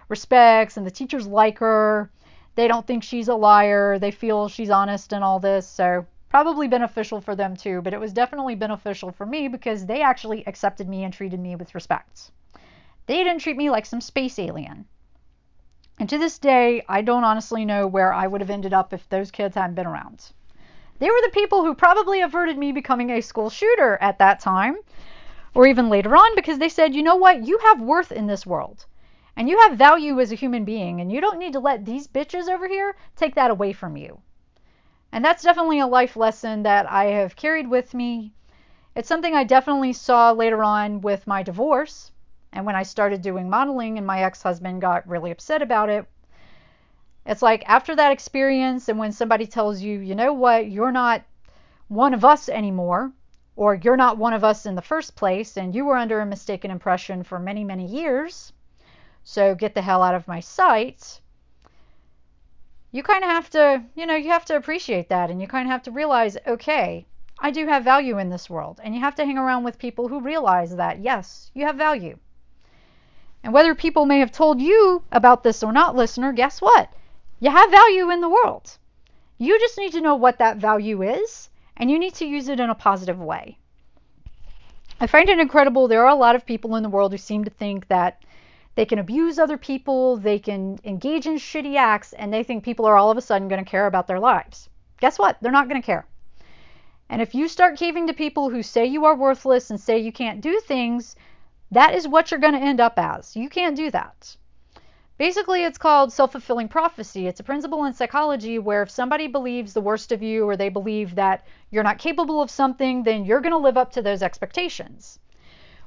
respects 0.08 0.78
and 0.78 0.86
the 0.86 0.90
teachers 0.90 1.26
like 1.26 1.58
her. 1.58 2.10
They 2.54 2.66
don't 2.66 2.86
think 2.86 3.02
she's 3.02 3.28
a 3.28 3.34
liar. 3.34 3.98
They 3.98 4.12
feel 4.12 4.48
she's 4.48 4.70
honest 4.70 5.12
and 5.12 5.22
all 5.22 5.40
this. 5.40 5.68
So 5.68 6.06
probably 6.30 6.68
beneficial 6.68 7.20
for 7.20 7.36
them 7.36 7.54
too. 7.54 7.82
But 7.82 7.92
it 7.92 8.00
was 8.00 8.14
definitely 8.14 8.54
beneficial 8.54 9.12
for 9.12 9.26
me 9.26 9.46
because 9.48 9.84
they 9.84 10.00
actually 10.00 10.42
accepted 10.46 10.88
me 10.88 11.04
and 11.04 11.12
treated 11.12 11.38
me 11.38 11.54
with 11.54 11.74
respect. 11.74 12.30
They 13.04 13.22
didn't 13.24 13.42
treat 13.42 13.58
me 13.58 13.68
like 13.68 13.84
some 13.84 14.00
space 14.00 14.38
alien. 14.38 14.86
And 15.98 16.08
to 16.08 16.16
this 16.16 16.38
day, 16.38 16.82
I 16.88 17.02
don't 17.02 17.24
honestly 17.24 17.66
know 17.66 17.86
where 17.86 18.10
I 18.10 18.26
would 18.26 18.40
have 18.40 18.48
ended 18.48 18.72
up 18.72 18.94
if 18.94 19.06
those 19.10 19.30
kids 19.30 19.54
hadn't 19.54 19.74
been 19.74 19.86
around. 19.86 20.32
They 20.98 21.10
were 21.10 21.20
the 21.22 21.30
people 21.32 21.64
who 21.64 21.74
probably 21.74 22.20
averted 22.20 22.58
me 22.58 22.72
becoming 22.72 23.10
a 23.10 23.20
school 23.20 23.50
shooter 23.50 23.98
at 24.00 24.18
that 24.18 24.40
time, 24.40 24.78
or 25.54 25.66
even 25.66 25.88
later 25.88 26.16
on, 26.16 26.34
because 26.34 26.58
they 26.58 26.68
said, 26.68 26.94
you 26.94 27.02
know 27.02 27.16
what, 27.16 27.44
you 27.44 27.58
have 27.58 27.80
worth 27.80 28.12
in 28.12 28.26
this 28.26 28.46
world. 28.46 28.86
And 29.36 29.48
you 29.48 29.58
have 29.60 29.78
value 29.78 30.18
as 30.20 30.32
a 30.32 30.36
human 30.36 30.64
being, 30.64 31.00
and 31.00 31.12
you 31.12 31.20
don't 31.20 31.38
need 31.38 31.52
to 31.52 31.60
let 31.60 31.84
these 31.84 32.08
bitches 32.08 32.48
over 32.48 32.66
here 32.66 32.96
take 33.16 33.34
that 33.34 33.50
away 33.50 33.72
from 33.72 33.96
you. 33.96 34.20
And 35.12 35.24
that's 35.24 35.42
definitely 35.42 35.80
a 35.80 35.86
life 35.86 36.16
lesson 36.16 36.62
that 36.64 36.90
I 36.90 37.04
have 37.06 37.36
carried 37.36 37.70
with 37.70 37.94
me. 37.94 38.32
It's 38.94 39.08
something 39.08 39.34
I 39.34 39.44
definitely 39.44 39.92
saw 39.92 40.32
later 40.32 40.64
on 40.64 41.00
with 41.00 41.26
my 41.26 41.42
divorce 41.42 42.10
and 42.50 42.64
when 42.64 42.76
I 42.76 42.82
started 42.82 43.20
doing 43.20 43.50
modeling 43.50 43.98
and 43.98 44.06
my 44.06 44.22
ex 44.22 44.42
husband 44.42 44.80
got 44.80 45.06
really 45.06 45.30
upset 45.30 45.60
about 45.60 45.90
it, 45.90 46.06
it's 47.28 47.42
like 47.42 47.62
after 47.66 47.94
that 47.94 48.10
experience, 48.10 48.88
and 48.88 48.98
when 48.98 49.12
somebody 49.12 49.46
tells 49.46 49.82
you, 49.82 49.98
you 49.98 50.14
know 50.14 50.32
what, 50.32 50.70
you're 50.70 50.90
not 50.90 51.22
one 51.88 52.14
of 52.14 52.24
us 52.24 52.48
anymore, 52.48 53.12
or 53.54 53.74
you're 53.74 53.98
not 53.98 54.16
one 54.16 54.32
of 54.32 54.44
us 54.44 54.64
in 54.64 54.74
the 54.74 54.80
first 54.80 55.14
place, 55.14 55.58
and 55.58 55.74
you 55.74 55.84
were 55.84 55.98
under 55.98 56.20
a 56.20 56.26
mistaken 56.26 56.70
impression 56.70 57.22
for 57.22 57.38
many, 57.38 57.64
many 57.64 57.86
years, 57.86 58.54
so 59.24 59.54
get 59.54 59.74
the 59.74 59.82
hell 59.82 60.02
out 60.02 60.14
of 60.14 60.26
my 60.26 60.40
sight. 60.40 61.20
You 62.92 63.02
kind 63.02 63.22
of 63.22 63.28
have 63.28 63.50
to, 63.50 63.84
you 63.94 64.06
know, 64.06 64.16
you 64.16 64.30
have 64.30 64.46
to 64.46 64.56
appreciate 64.56 65.10
that, 65.10 65.30
and 65.30 65.38
you 65.38 65.46
kind 65.46 65.68
of 65.68 65.70
have 65.70 65.82
to 65.82 65.90
realize, 65.90 66.38
okay, 66.46 67.04
I 67.38 67.50
do 67.50 67.66
have 67.66 67.84
value 67.84 68.18
in 68.18 68.30
this 68.30 68.48
world, 68.48 68.80
and 68.82 68.94
you 68.94 69.02
have 69.02 69.16
to 69.16 69.26
hang 69.26 69.36
around 69.36 69.64
with 69.64 69.78
people 69.78 70.08
who 70.08 70.20
realize 70.20 70.74
that, 70.76 71.00
yes, 71.00 71.50
you 71.52 71.66
have 71.66 71.76
value. 71.76 72.16
And 73.44 73.52
whether 73.52 73.74
people 73.74 74.06
may 74.06 74.20
have 74.20 74.32
told 74.32 74.62
you 74.62 75.02
about 75.12 75.42
this 75.42 75.62
or 75.62 75.72
not, 75.72 75.94
listener, 75.94 76.32
guess 76.32 76.62
what? 76.62 76.88
You 77.40 77.50
have 77.50 77.70
value 77.70 78.10
in 78.10 78.20
the 78.20 78.28
world. 78.28 78.78
You 79.38 79.58
just 79.60 79.78
need 79.78 79.92
to 79.92 80.00
know 80.00 80.16
what 80.16 80.38
that 80.38 80.56
value 80.56 81.02
is, 81.02 81.50
and 81.76 81.88
you 81.88 81.98
need 81.98 82.14
to 82.14 82.26
use 82.26 82.48
it 82.48 82.58
in 82.58 82.68
a 82.68 82.74
positive 82.74 83.20
way. 83.20 83.58
I 85.00 85.06
find 85.06 85.28
it 85.28 85.38
incredible. 85.38 85.86
There 85.86 86.04
are 86.04 86.08
a 86.10 86.16
lot 86.16 86.34
of 86.34 86.44
people 86.44 86.74
in 86.74 86.82
the 86.82 86.88
world 86.88 87.12
who 87.12 87.18
seem 87.18 87.44
to 87.44 87.50
think 87.50 87.86
that 87.86 88.24
they 88.74 88.84
can 88.84 88.98
abuse 88.98 89.38
other 89.38 89.56
people, 89.56 90.16
they 90.16 90.40
can 90.40 90.80
engage 90.82 91.26
in 91.26 91.36
shitty 91.36 91.76
acts, 91.76 92.12
and 92.12 92.32
they 92.32 92.42
think 92.42 92.64
people 92.64 92.86
are 92.86 92.96
all 92.96 93.10
of 93.10 93.18
a 93.18 93.20
sudden 93.20 93.46
going 93.46 93.64
to 93.64 93.70
care 93.70 93.86
about 93.86 94.08
their 94.08 94.18
lives. 94.18 94.68
Guess 95.00 95.18
what? 95.18 95.36
They're 95.40 95.52
not 95.52 95.68
going 95.68 95.80
to 95.80 95.86
care. 95.86 96.06
And 97.08 97.22
if 97.22 97.34
you 97.34 97.46
start 97.46 97.78
caving 97.78 98.08
to 98.08 98.12
people 98.12 98.50
who 98.50 98.64
say 98.64 98.84
you 98.84 99.04
are 99.04 99.14
worthless 99.14 99.70
and 99.70 99.80
say 99.80 99.98
you 99.98 100.12
can't 100.12 100.40
do 100.40 100.58
things, 100.58 101.14
that 101.70 101.94
is 101.94 102.08
what 102.08 102.30
you're 102.30 102.40
going 102.40 102.54
to 102.54 102.58
end 102.58 102.80
up 102.80 102.94
as. 102.98 103.36
You 103.36 103.48
can't 103.48 103.76
do 103.76 103.92
that. 103.92 104.36
Basically, 105.18 105.64
it's 105.64 105.78
called 105.78 106.12
self 106.12 106.30
fulfilling 106.30 106.68
prophecy. 106.68 107.26
It's 107.26 107.40
a 107.40 107.44
principle 107.44 107.84
in 107.84 107.92
psychology 107.92 108.60
where 108.60 108.82
if 108.82 108.90
somebody 108.90 109.26
believes 109.26 109.72
the 109.72 109.80
worst 109.80 110.12
of 110.12 110.22
you 110.22 110.48
or 110.48 110.56
they 110.56 110.68
believe 110.68 111.16
that 111.16 111.44
you're 111.72 111.82
not 111.82 111.98
capable 111.98 112.40
of 112.40 112.52
something, 112.52 113.02
then 113.02 113.24
you're 113.24 113.40
going 113.40 113.52
to 113.52 113.58
live 113.58 113.76
up 113.76 113.90
to 113.92 114.02
those 114.02 114.22
expectations. 114.22 115.18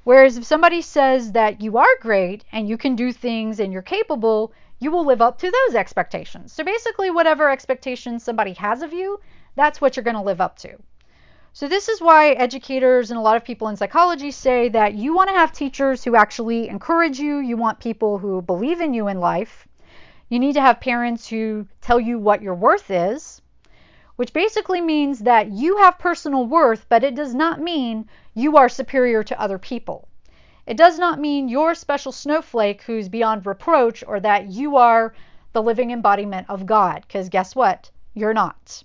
Whereas 0.03 0.35
if 0.35 0.43
somebody 0.43 0.81
says 0.81 1.31
that 1.31 1.61
you 1.61 1.77
are 1.77 1.97
great 2.01 2.43
and 2.51 2.67
you 2.67 2.77
can 2.77 2.97
do 2.97 3.13
things 3.13 3.61
and 3.61 3.71
you're 3.71 3.81
capable, 3.81 4.51
you 4.79 4.91
will 4.91 5.05
live 5.05 5.21
up 5.21 5.37
to 5.39 5.49
those 5.49 5.75
expectations. 5.75 6.51
So 6.51 6.65
basically, 6.65 7.09
whatever 7.09 7.49
expectations 7.49 8.23
somebody 8.23 8.51
has 8.53 8.81
of 8.81 8.91
you, 8.91 9.21
that's 9.55 9.79
what 9.79 9.95
you're 9.95 10.03
going 10.03 10.17
to 10.17 10.21
live 10.21 10.41
up 10.41 10.57
to. 10.59 10.77
So, 11.53 11.67
this 11.67 11.89
is 11.89 11.99
why 11.99 12.29
educators 12.29 13.11
and 13.11 13.17
a 13.17 13.21
lot 13.21 13.35
of 13.35 13.43
people 13.43 13.67
in 13.67 13.75
psychology 13.75 14.31
say 14.31 14.69
that 14.69 14.93
you 14.93 15.13
want 15.13 15.29
to 15.29 15.35
have 15.35 15.51
teachers 15.51 16.01
who 16.01 16.15
actually 16.15 16.69
encourage 16.69 17.19
you. 17.19 17.39
You 17.39 17.57
want 17.57 17.81
people 17.81 18.17
who 18.17 18.41
believe 18.41 18.79
in 18.79 18.93
you 18.93 19.09
in 19.09 19.19
life. 19.19 19.67
You 20.29 20.39
need 20.39 20.53
to 20.53 20.61
have 20.61 20.79
parents 20.79 21.27
who 21.27 21.67
tell 21.81 21.99
you 21.99 22.17
what 22.17 22.41
your 22.41 22.55
worth 22.55 22.89
is, 22.89 23.41
which 24.15 24.31
basically 24.31 24.79
means 24.79 25.19
that 25.19 25.51
you 25.51 25.75
have 25.75 25.99
personal 25.99 26.45
worth, 26.45 26.85
but 26.87 27.03
it 27.03 27.15
does 27.15 27.35
not 27.35 27.59
mean 27.59 28.07
you 28.33 28.55
are 28.55 28.69
superior 28.69 29.21
to 29.21 29.39
other 29.39 29.57
people. 29.57 30.07
It 30.65 30.77
does 30.77 30.97
not 30.97 31.19
mean 31.19 31.49
you're 31.49 31.71
a 31.71 31.75
special 31.75 32.13
snowflake 32.13 32.83
who's 32.83 33.09
beyond 33.09 33.45
reproach 33.45 34.05
or 34.07 34.21
that 34.21 34.47
you 34.47 34.77
are 34.77 35.13
the 35.51 35.61
living 35.61 35.91
embodiment 35.91 36.49
of 36.49 36.65
God, 36.65 37.03
because 37.05 37.27
guess 37.27 37.57
what? 37.57 37.91
You're 38.13 38.33
not. 38.33 38.83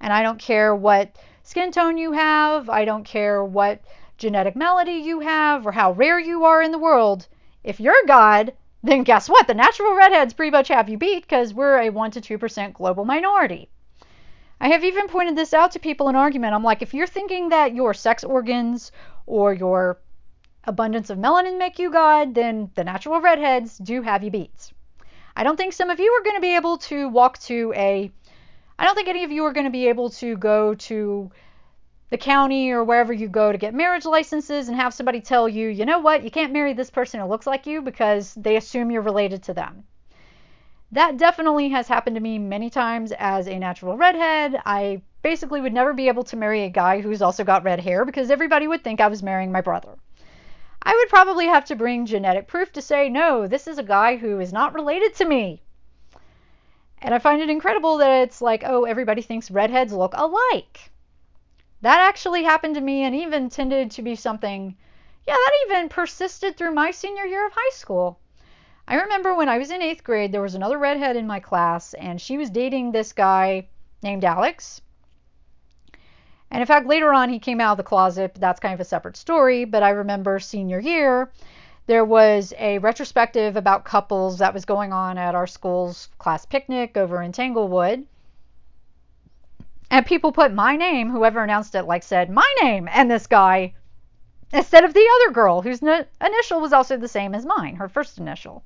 And 0.00 0.14
I 0.14 0.22
don't 0.22 0.38
care 0.38 0.74
what 0.74 1.14
skin 1.44 1.70
tone 1.70 1.98
you 1.98 2.12
have. 2.12 2.70
I 2.70 2.84
don't 2.84 3.04
care 3.04 3.44
what 3.44 3.80
genetic 4.16 4.56
melody 4.56 4.92
you 4.92 5.20
have 5.20 5.66
or 5.66 5.72
how 5.72 5.92
rare 5.92 6.18
you 6.18 6.44
are 6.44 6.62
in 6.62 6.72
the 6.72 6.78
world. 6.78 7.28
If 7.62 7.78
you're 7.80 7.94
God, 8.06 8.54
then 8.82 9.02
guess 9.02 9.28
what? 9.28 9.46
The 9.46 9.54
natural 9.54 9.94
redheads 9.94 10.32
pretty 10.32 10.50
much 10.50 10.68
have 10.68 10.88
you 10.88 10.96
beat 10.96 11.22
because 11.22 11.52
we're 11.52 11.78
a 11.78 11.90
1 11.90 12.10
to 12.12 12.20
2% 12.20 12.72
global 12.72 13.04
minority. 13.04 13.68
I 14.58 14.68
have 14.68 14.84
even 14.84 15.06
pointed 15.06 15.36
this 15.36 15.52
out 15.52 15.72
to 15.72 15.78
people 15.78 16.08
in 16.08 16.16
argument. 16.16 16.54
I'm 16.54 16.64
like, 16.64 16.80
if 16.80 16.94
you're 16.94 17.06
thinking 17.06 17.50
that 17.50 17.74
your 17.74 17.92
sex 17.92 18.24
organs 18.24 18.90
or 19.26 19.52
your 19.52 20.00
abundance 20.64 21.10
of 21.10 21.18
melanin 21.18 21.58
make 21.58 21.78
you 21.78 21.90
God, 21.90 22.34
then 22.34 22.70
the 22.74 22.84
natural 22.84 23.20
redheads 23.20 23.76
do 23.76 24.00
have 24.00 24.22
you 24.22 24.30
beat. 24.30 24.72
I 25.36 25.44
don't 25.44 25.56
think 25.56 25.74
some 25.74 25.90
of 25.90 26.00
you 26.00 26.10
are 26.12 26.22
going 26.22 26.36
to 26.36 26.40
be 26.40 26.56
able 26.56 26.78
to 26.78 27.08
walk 27.08 27.38
to 27.40 27.74
a 27.76 28.10
I 28.78 28.84
don't 28.84 28.94
think 28.94 29.08
any 29.08 29.24
of 29.24 29.32
you 29.32 29.44
are 29.44 29.52
going 29.52 29.66
to 29.66 29.70
be 29.70 29.88
able 29.88 30.10
to 30.10 30.36
go 30.36 30.74
to 30.74 31.30
the 32.10 32.18
county 32.18 32.70
or 32.70 32.84
wherever 32.84 33.12
you 33.12 33.28
go 33.28 33.50
to 33.50 33.58
get 33.58 33.74
marriage 33.74 34.04
licenses 34.04 34.68
and 34.68 34.76
have 34.76 34.94
somebody 34.94 35.20
tell 35.20 35.48
you, 35.48 35.68
you 35.68 35.84
know 35.84 35.98
what, 35.98 36.22
you 36.22 36.30
can't 36.30 36.52
marry 36.52 36.72
this 36.72 36.90
person 36.90 37.20
who 37.20 37.26
looks 37.26 37.46
like 37.46 37.66
you 37.66 37.82
because 37.82 38.34
they 38.34 38.56
assume 38.56 38.90
you're 38.90 39.02
related 39.02 39.42
to 39.44 39.54
them. 39.54 39.84
That 40.92 41.16
definitely 41.16 41.70
has 41.70 41.88
happened 41.88 42.14
to 42.14 42.22
me 42.22 42.38
many 42.38 42.70
times 42.70 43.10
as 43.18 43.48
a 43.48 43.58
natural 43.58 43.96
redhead. 43.96 44.60
I 44.64 45.02
basically 45.22 45.60
would 45.60 45.72
never 45.72 45.92
be 45.92 46.06
able 46.06 46.22
to 46.22 46.36
marry 46.36 46.62
a 46.62 46.70
guy 46.70 47.00
who's 47.00 47.20
also 47.20 47.42
got 47.42 47.64
red 47.64 47.80
hair 47.80 48.04
because 48.04 48.30
everybody 48.30 48.68
would 48.68 48.84
think 48.84 49.00
I 49.00 49.08
was 49.08 49.20
marrying 49.20 49.50
my 49.50 49.60
brother. 49.60 49.96
I 50.80 50.94
would 50.94 51.08
probably 51.08 51.46
have 51.46 51.64
to 51.64 51.74
bring 51.74 52.06
genetic 52.06 52.46
proof 52.46 52.72
to 52.74 52.80
say, 52.80 53.08
no, 53.08 53.48
this 53.48 53.66
is 53.66 53.78
a 53.78 53.82
guy 53.82 54.16
who 54.16 54.38
is 54.38 54.52
not 54.52 54.74
related 54.74 55.16
to 55.16 55.24
me. 55.24 55.63
And 57.04 57.14
I 57.14 57.18
find 57.18 57.42
it 57.42 57.50
incredible 57.50 57.98
that 57.98 58.22
it's 58.22 58.40
like, 58.40 58.64
oh, 58.64 58.84
everybody 58.84 59.20
thinks 59.20 59.50
redheads 59.50 59.92
look 59.92 60.14
alike. 60.16 60.90
That 61.82 62.00
actually 62.00 62.44
happened 62.44 62.76
to 62.76 62.80
me 62.80 63.02
and 63.02 63.14
even 63.14 63.50
tended 63.50 63.90
to 63.90 64.02
be 64.02 64.16
something, 64.16 64.74
yeah, 65.28 65.34
that 65.34 65.52
even 65.66 65.90
persisted 65.90 66.56
through 66.56 66.72
my 66.72 66.92
senior 66.92 67.26
year 67.26 67.46
of 67.46 67.52
high 67.54 67.74
school. 67.74 68.18
I 68.88 69.02
remember 69.02 69.34
when 69.34 69.50
I 69.50 69.58
was 69.58 69.70
in 69.70 69.82
eighth 69.82 70.02
grade, 70.02 70.32
there 70.32 70.40
was 70.40 70.54
another 70.54 70.78
redhead 70.78 71.14
in 71.14 71.26
my 71.26 71.40
class, 71.40 71.92
and 71.92 72.18
she 72.18 72.38
was 72.38 72.48
dating 72.48 72.92
this 72.92 73.12
guy 73.12 73.68
named 74.02 74.24
Alex. 74.24 74.80
And 76.50 76.62
in 76.62 76.66
fact, 76.66 76.86
later 76.86 77.12
on, 77.12 77.28
he 77.28 77.38
came 77.38 77.60
out 77.60 77.72
of 77.72 77.76
the 77.76 77.82
closet, 77.82 78.32
but 78.32 78.40
that's 78.40 78.60
kind 78.60 78.72
of 78.72 78.80
a 78.80 78.84
separate 78.84 79.18
story. 79.18 79.66
But 79.66 79.82
I 79.82 79.90
remember 79.90 80.38
senior 80.38 80.80
year, 80.80 81.30
there 81.86 82.04
was 82.04 82.54
a 82.58 82.78
retrospective 82.78 83.56
about 83.56 83.84
couples 83.84 84.38
that 84.38 84.54
was 84.54 84.64
going 84.64 84.92
on 84.92 85.18
at 85.18 85.34
our 85.34 85.46
school's 85.46 86.08
class 86.18 86.46
picnic 86.46 86.96
over 86.96 87.20
in 87.22 87.32
Tanglewood. 87.32 88.06
And 89.90 90.06
people 90.06 90.32
put 90.32 90.52
my 90.52 90.76
name, 90.76 91.10
whoever 91.10 91.42
announced 91.42 91.74
it, 91.74 91.84
like 91.84 92.02
said 92.02 92.30
my 92.30 92.54
name 92.62 92.88
and 92.90 93.10
this 93.10 93.26
guy 93.26 93.74
instead 94.52 94.84
of 94.84 94.94
the 94.94 95.08
other 95.16 95.34
girl 95.34 95.62
whose 95.62 95.82
initial 95.82 96.60
was 96.60 96.72
also 96.72 96.96
the 96.96 97.08
same 97.08 97.34
as 97.34 97.44
mine, 97.44 97.76
her 97.76 97.88
first 97.88 98.18
initial. 98.18 98.64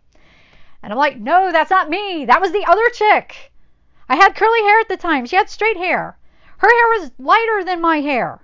And 0.83 0.93
I'm 0.93 0.99
like, 0.99 1.19
no, 1.19 1.51
that's 1.51 1.71
not 1.71 1.91
me. 1.91 2.25
That 2.27 2.41
was 2.41 2.53
the 2.53 2.65
other 2.67 2.89
chick. 2.91 3.53
I 4.09 4.17
had 4.17 4.37
curly 4.37 4.63
hair 4.63 4.81
at 4.81 4.89
the 4.89 4.97
time. 4.97 5.27
She 5.27 5.37
had 5.37 5.51
straight 5.51 5.77
hair. 5.77 6.17
Her 6.59 6.69
hair 6.69 7.01
was 7.01 7.11
lighter 7.19 7.65
than 7.65 7.81
my 7.81 8.01
hair. 8.01 8.41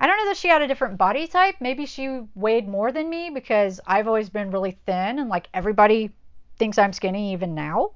I 0.00 0.06
don't 0.06 0.16
know 0.16 0.30
that 0.30 0.36
she 0.38 0.48
had 0.48 0.62
a 0.62 0.66
different 0.66 0.98
body 0.98 1.28
type. 1.28 1.56
Maybe 1.60 1.86
she 1.86 2.22
weighed 2.34 2.66
more 2.66 2.90
than 2.90 3.08
me 3.08 3.30
because 3.30 3.80
I've 3.86 4.08
always 4.08 4.30
been 4.30 4.50
really 4.50 4.78
thin 4.86 5.18
and 5.18 5.28
like 5.28 5.48
everybody 5.54 6.10
thinks 6.58 6.78
I'm 6.78 6.92
skinny 6.92 7.32
even 7.32 7.54
now 7.54 7.92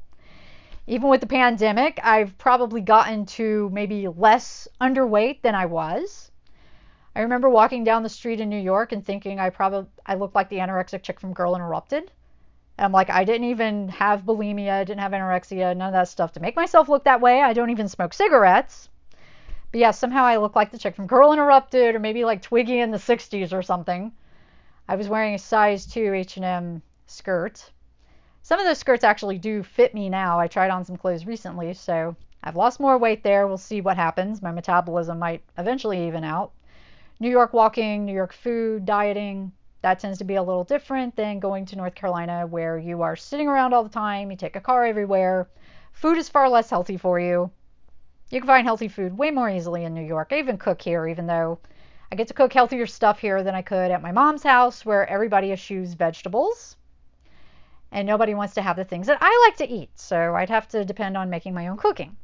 even 0.86 1.08
with 1.08 1.20
the 1.20 1.26
pandemic, 1.26 1.98
I've 2.02 2.36
probably 2.36 2.82
gotten 2.82 3.24
to 3.26 3.70
maybe 3.72 4.06
less 4.08 4.68
underweight 4.80 5.40
than 5.42 5.54
I 5.54 5.66
was. 5.66 6.30
I 7.16 7.20
remember 7.20 7.48
walking 7.48 7.84
down 7.84 8.02
the 8.02 8.08
street 8.08 8.40
in 8.40 8.50
New 8.50 8.60
York 8.60 8.92
and 8.92 9.04
thinking 9.04 9.40
I 9.40 9.48
probably 9.50 9.88
I 10.04 10.14
looked 10.14 10.34
like 10.34 10.50
the 10.50 10.58
anorexic 10.58 11.02
chick 11.02 11.20
from 11.20 11.32
Girl 11.32 11.54
Interrupted. 11.54 12.10
And 12.76 12.84
I'm 12.84 12.92
like, 12.92 13.08
I 13.08 13.24
didn't 13.24 13.48
even 13.48 13.88
have 13.88 14.24
bulimia, 14.24 14.84
didn't 14.84 15.00
have 15.00 15.12
anorexia, 15.12 15.76
none 15.76 15.88
of 15.88 15.92
that 15.92 16.08
stuff 16.08 16.32
to 16.32 16.40
make 16.40 16.56
myself 16.56 16.88
look 16.88 17.04
that 17.04 17.20
way. 17.20 17.40
I 17.40 17.52
don't 17.52 17.70
even 17.70 17.88
smoke 17.88 18.12
cigarettes. 18.12 18.88
But 19.74 19.80
yeah, 19.80 19.90
somehow 19.90 20.24
I 20.24 20.36
look 20.36 20.54
like 20.54 20.70
the 20.70 20.78
chick 20.78 20.94
from 20.94 21.08
Girl 21.08 21.32
Interrupted 21.32 21.96
or 21.96 21.98
maybe 21.98 22.24
like 22.24 22.40
Twiggy 22.40 22.78
in 22.78 22.92
the 22.92 22.96
60s 22.96 23.52
or 23.52 23.60
something. 23.60 24.12
I 24.88 24.94
was 24.94 25.08
wearing 25.08 25.34
a 25.34 25.38
size 25.38 25.84
2 25.84 26.14
H&M 26.14 26.80
skirt 27.06 27.72
some 28.44 28.60
of 28.60 28.66
those 28.66 28.76
skirts 28.76 29.04
actually 29.04 29.38
do 29.38 29.62
fit 29.62 29.94
me 29.94 30.10
now. 30.10 30.38
I 30.38 30.48
tried 30.48 30.70
on 30.70 30.84
some 30.84 30.98
clothes 30.98 31.24
recently, 31.24 31.72
so 31.72 32.14
I've 32.42 32.56
lost 32.56 32.78
more 32.78 32.98
weight 32.98 33.22
there. 33.22 33.46
We'll 33.46 33.56
see 33.56 33.80
what 33.80 33.96
happens. 33.96 34.42
My 34.42 34.52
metabolism 34.52 35.18
might 35.18 35.42
eventually 35.56 36.06
even 36.06 36.24
out. 36.24 36.52
New 37.20 37.30
York 37.30 37.54
walking, 37.54 38.04
New 38.04 38.12
York 38.12 38.34
food, 38.34 38.84
dieting, 38.84 39.50
that 39.80 39.98
tends 39.98 40.18
to 40.18 40.24
be 40.24 40.34
a 40.34 40.42
little 40.42 40.62
different 40.62 41.16
than 41.16 41.40
going 41.40 41.64
to 41.64 41.76
North 41.76 41.94
Carolina 41.94 42.46
where 42.46 42.76
you 42.76 43.00
are 43.00 43.16
sitting 43.16 43.48
around 43.48 43.72
all 43.72 43.82
the 43.82 43.88
time, 43.88 44.30
you 44.30 44.36
take 44.36 44.56
a 44.56 44.60
car 44.60 44.84
everywhere. 44.84 45.48
Food 45.94 46.18
is 46.18 46.28
far 46.28 46.50
less 46.50 46.68
healthy 46.68 46.98
for 46.98 47.18
you. 47.18 47.50
You 48.34 48.40
can 48.40 48.48
find 48.48 48.66
healthy 48.66 48.88
food 48.88 49.16
way 49.16 49.30
more 49.30 49.48
easily 49.48 49.84
in 49.84 49.94
New 49.94 50.02
York. 50.02 50.30
I 50.32 50.40
even 50.40 50.58
cook 50.58 50.82
here, 50.82 51.06
even 51.06 51.28
though 51.28 51.60
I 52.10 52.16
get 52.16 52.26
to 52.26 52.34
cook 52.34 52.52
healthier 52.52 52.84
stuff 52.84 53.20
here 53.20 53.44
than 53.44 53.54
I 53.54 53.62
could 53.62 53.92
at 53.92 54.02
my 54.02 54.10
mom's 54.10 54.42
house 54.42 54.84
where 54.84 55.08
everybody 55.08 55.52
eschews 55.52 55.94
vegetables 55.94 56.76
and 57.92 58.08
nobody 58.08 58.34
wants 58.34 58.54
to 58.54 58.62
have 58.62 58.74
the 58.74 58.84
things 58.84 59.06
that 59.06 59.18
I 59.20 59.46
like 59.46 59.56
to 59.58 59.72
eat, 59.72 59.90
so 59.94 60.34
I'd 60.34 60.50
have 60.50 60.66
to 60.70 60.84
depend 60.84 61.16
on 61.16 61.30
making 61.30 61.54
my 61.54 61.68
own 61.68 61.76
cooking. 61.76 62.16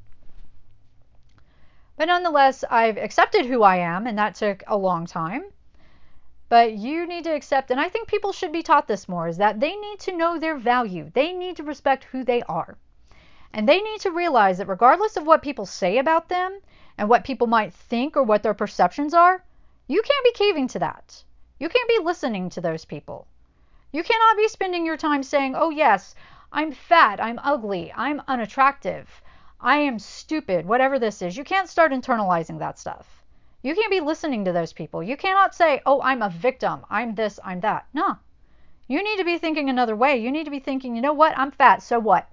But 1.96 2.06
nonetheless, 2.06 2.64
I've 2.68 2.96
accepted 2.96 3.46
who 3.46 3.62
I 3.62 3.76
am, 3.76 4.08
and 4.08 4.18
that 4.18 4.34
took 4.34 4.64
a 4.66 4.76
long 4.76 5.06
time. 5.06 5.44
But 6.48 6.72
you 6.72 7.06
need 7.06 7.22
to 7.22 7.36
accept, 7.36 7.70
and 7.70 7.78
I 7.78 7.88
think 7.88 8.08
people 8.08 8.32
should 8.32 8.50
be 8.50 8.64
taught 8.64 8.88
this 8.88 9.08
more, 9.08 9.28
is 9.28 9.36
that 9.36 9.60
they 9.60 9.76
need 9.76 10.00
to 10.00 10.16
know 10.16 10.40
their 10.40 10.56
value. 10.56 11.08
They 11.14 11.32
need 11.32 11.58
to 11.58 11.62
respect 11.62 12.02
who 12.02 12.24
they 12.24 12.42
are. 12.48 12.76
And 13.52 13.69
they 13.69 13.80
need 13.80 14.00
to 14.02 14.11
realize 14.11 14.59
that 14.59 14.69
regardless 14.69 15.16
of 15.16 15.26
what 15.26 15.42
people 15.42 15.66
say 15.66 15.99
about 15.99 16.28
them 16.28 16.61
and 16.97 17.09
what 17.09 17.25
people 17.25 17.47
might 17.47 17.75
think 17.75 18.16
or 18.16 18.23
what 18.23 18.42
their 18.42 18.54
perceptions 18.54 19.12
are, 19.12 19.45
you 19.88 20.02
can't 20.02 20.25
be 20.25 20.33
caving 20.33 20.69
to 20.69 20.78
that. 20.78 21.25
You 21.59 21.69
can't 21.69 21.88
be 21.88 21.99
listening 21.99 22.49
to 22.50 22.61
those 22.61 22.85
people. 22.85 23.26
You 23.92 24.04
cannot 24.04 24.37
be 24.37 24.47
spending 24.47 24.87
your 24.87 24.97
time 24.97 25.25
saying, 25.25 25.57
oh, 25.57 25.71
yes, 25.71 26.14
I'm 26.52 26.71
fat, 26.71 27.21
I'm 27.21 27.40
ugly, 27.42 27.92
I'm 27.97 28.23
unattractive, 28.28 29.21
I 29.61 29.78
am 29.78 29.99
stupid, 29.99 30.64
whatever 30.64 30.99
this 30.99 31.21
is. 31.23 31.37
You 31.37 31.42
can't 31.42 31.69
start 31.69 31.90
internalizing 31.90 32.61
that 32.61 32.78
stuff. 32.78 33.23
You 33.62 33.75
can't 33.75 33.90
be 33.90 34.00
listening 34.00 34.45
to 34.45 34.52
those 34.52 34.73
people. 34.73 35.02
You 35.02 35.16
cannot 35.16 35.54
say, 35.54 35.83
oh, 35.85 36.00
I'm 36.02 36.23
a 36.23 36.30
victim, 36.30 36.87
I'm 36.88 37.14
this, 37.16 37.40
I'm 37.45 37.61
that. 37.61 37.87
No. 37.92 38.16
You 38.87 39.02
need 39.02 39.19
to 39.19 39.25
be 39.25 39.38
thinking 39.38 39.69
another 39.69 39.97
way. 39.97 40.16
You 40.19 40.30
need 40.30 40.45
to 40.45 40.50
be 40.50 40.61
thinking, 40.61 40.95
you 40.95 41.02
know 41.02 41.12
what, 41.12 41.37
I'm 41.37 41.50
fat, 41.50 41.83
so 41.83 41.99
what? 41.99 42.28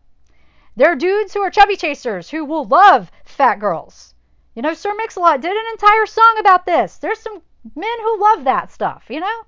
There 0.77 0.91
are 0.91 0.95
dudes 0.95 1.33
who 1.33 1.41
are 1.41 1.49
chubby 1.49 1.75
chasers 1.75 2.29
who 2.29 2.45
will 2.45 2.63
love 2.63 3.11
fat 3.25 3.55
girls. 3.55 4.13
You 4.53 4.61
know, 4.61 4.75
Sir 4.75 4.93
Mix-a-Lot 4.95 5.41
did 5.41 5.51
an 5.51 5.71
entire 5.71 6.05
song 6.05 6.35
about 6.39 6.67
this. 6.67 6.97
There's 6.97 7.19
some 7.19 7.41
men 7.75 7.99
who 7.99 8.21
love 8.21 8.43
that 8.43 8.71
stuff, 8.71 9.05
you 9.09 9.19
know? 9.19 9.41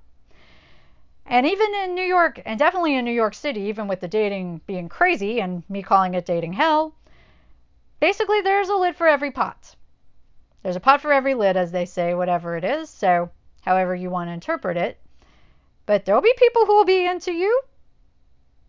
And 1.28 1.46
even 1.46 1.76
in 1.84 1.94
New 1.94 2.04
York, 2.04 2.42
and 2.48 2.58
definitely 2.58 2.96
in 2.96 3.06
New 3.06 3.12
York 3.12 3.36
City, 3.36 3.62
even 3.62 3.88
with 3.88 4.00
the 4.00 4.08
dating 4.08 4.62
being 4.66 4.90
crazy 4.90 5.40
and 5.40 5.62
me 5.70 5.84
calling 5.84 6.16
it 6.16 6.26
dating 6.26 6.54
hell, 6.54 6.96
basically 8.00 8.42
there's 8.42 8.70
a 8.70 8.76
lid 8.76 8.96
for 8.96 9.08
every 9.08 9.30
pot. 9.30 9.76
There's 10.64 10.78
a 10.78 10.80
pot 10.80 11.00
for 11.00 11.14
every 11.14 11.36
lid, 11.36 11.56
as 11.56 11.72
they 11.72 11.86
say, 11.86 12.16
whatever 12.16 12.58
it 12.58 12.64
is. 12.64 12.90
So, 12.90 13.30
however 13.62 13.94
you 13.94 14.10
want 14.10 14.30
to 14.30 14.34
interpret 14.34 14.78
it. 14.78 14.98
But 15.86 16.06
there'll 16.06 16.22
be 16.22 16.34
people 16.40 16.66
who 16.66 16.74
will 16.76 16.86
be 16.86 17.06
into 17.06 17.32
you. 17.32 17.62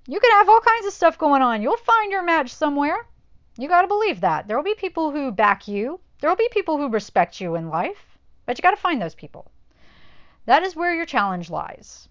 You 0.07 0.19
can 0.19 0.31
have 0.33 0.49
all 0.49 0.61
kinds 0.61 0.87
of 0.87 0.93
stuff 0.93 1.19
going 1.19 1.43
on. 1.43 1.63
You'll 1.63 1.77
find 1.77 2.11
your 2.11 2.23
match 2.23 2.53
somewhere. 2.55 3.07
You 3.59 3.69
got 3.69 3.83
to 3.83 3.89
believe 3.89 4.21
that. 4.23 4.49
There'll 4.49 4.63
be 4.63 4.75
people 4.75 5.11
who 5.11 5.31
back 5.31 5.69
you. 5.69 6.01
There'll 6.21 6.37
be 6.37 6.49
people 6.51 6.79
who 6.79 6.89
respect 6.89 7.41
you 7.41 7.55
in 7.55 7.69
life. 7.69 8.19
But 8.47 8.59
you 8.59 8.63
got 8.63 8.71
to 8.71 8.77
find 8.77 9.01
those 9.01 9.15
people. 9.15 9.51
That 10.47 10.63
is 10.63 10.75
where 10.75 10.95
your 10.95 11.07
challenge 11.07 11.51
lies. 11.51 12.09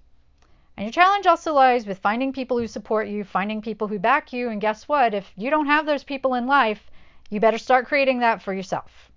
And 0.78 0.86
your 0.86 0.94
challenge 0.94 1.28
also 1.28 1.54
lies 1.54 1.86
with 1.86 2.00
finding 2.00 2.32
people 2.32 2.58
who 2.58 2.68
support 2.68 3.08
you, 3.08 3.24
finding 3.24 3.62
people 3.62 3.88
who 3.88 4.00
back 4.00 4.32
you, 4.32 4.50
and 4.50 4.62
guess 4.62 4.88
what? 4.88 5.14
If 5.14 5.30
you 5.36 5.50
don't 5.50 5.66
have 5.66 5.86
those 5.86 6.04
people 6.04 6.36
in 6.36 6.48
life, 6.48 6.90
you 7.30 7.40
better 7.40 7.58
start 7.58 7.88
creating 7.88 8.20
that 8.20 8.42
for 8.42 8.54
yourself. 8.54 9.12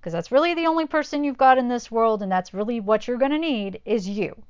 Because 0.00 0.12
that's 0.12 0.32
really 0.32 0.54
the 0.54 0.66
only 0.66 0.86
person 0.86 1.24
you've 1.24 1.36
got 1.36 1.58
in 1.58 1.68
this 1.68 1.90
world, 1.90 2.22
and 2.22 2.32
that's 2.32 2.54
really 2.54 2.80
what 2.80 3.06
you're 3.06 3.18
going 3.18 3.32
to 3.32 3.38
need 3.38 3.82
is 3.84 4.08
you. 4.08 4.42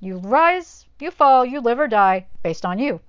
You 0.00 0.18
rise, 0.18 0.86
you 1.00 1.10
fall, 1.10 1.44
you 1.44 1.60
live 1.60 1.80
or 1.80 1.88
die 1.88 2.26
based 2.42 2.64
on 2.64 2.78
you. 2.78 3.00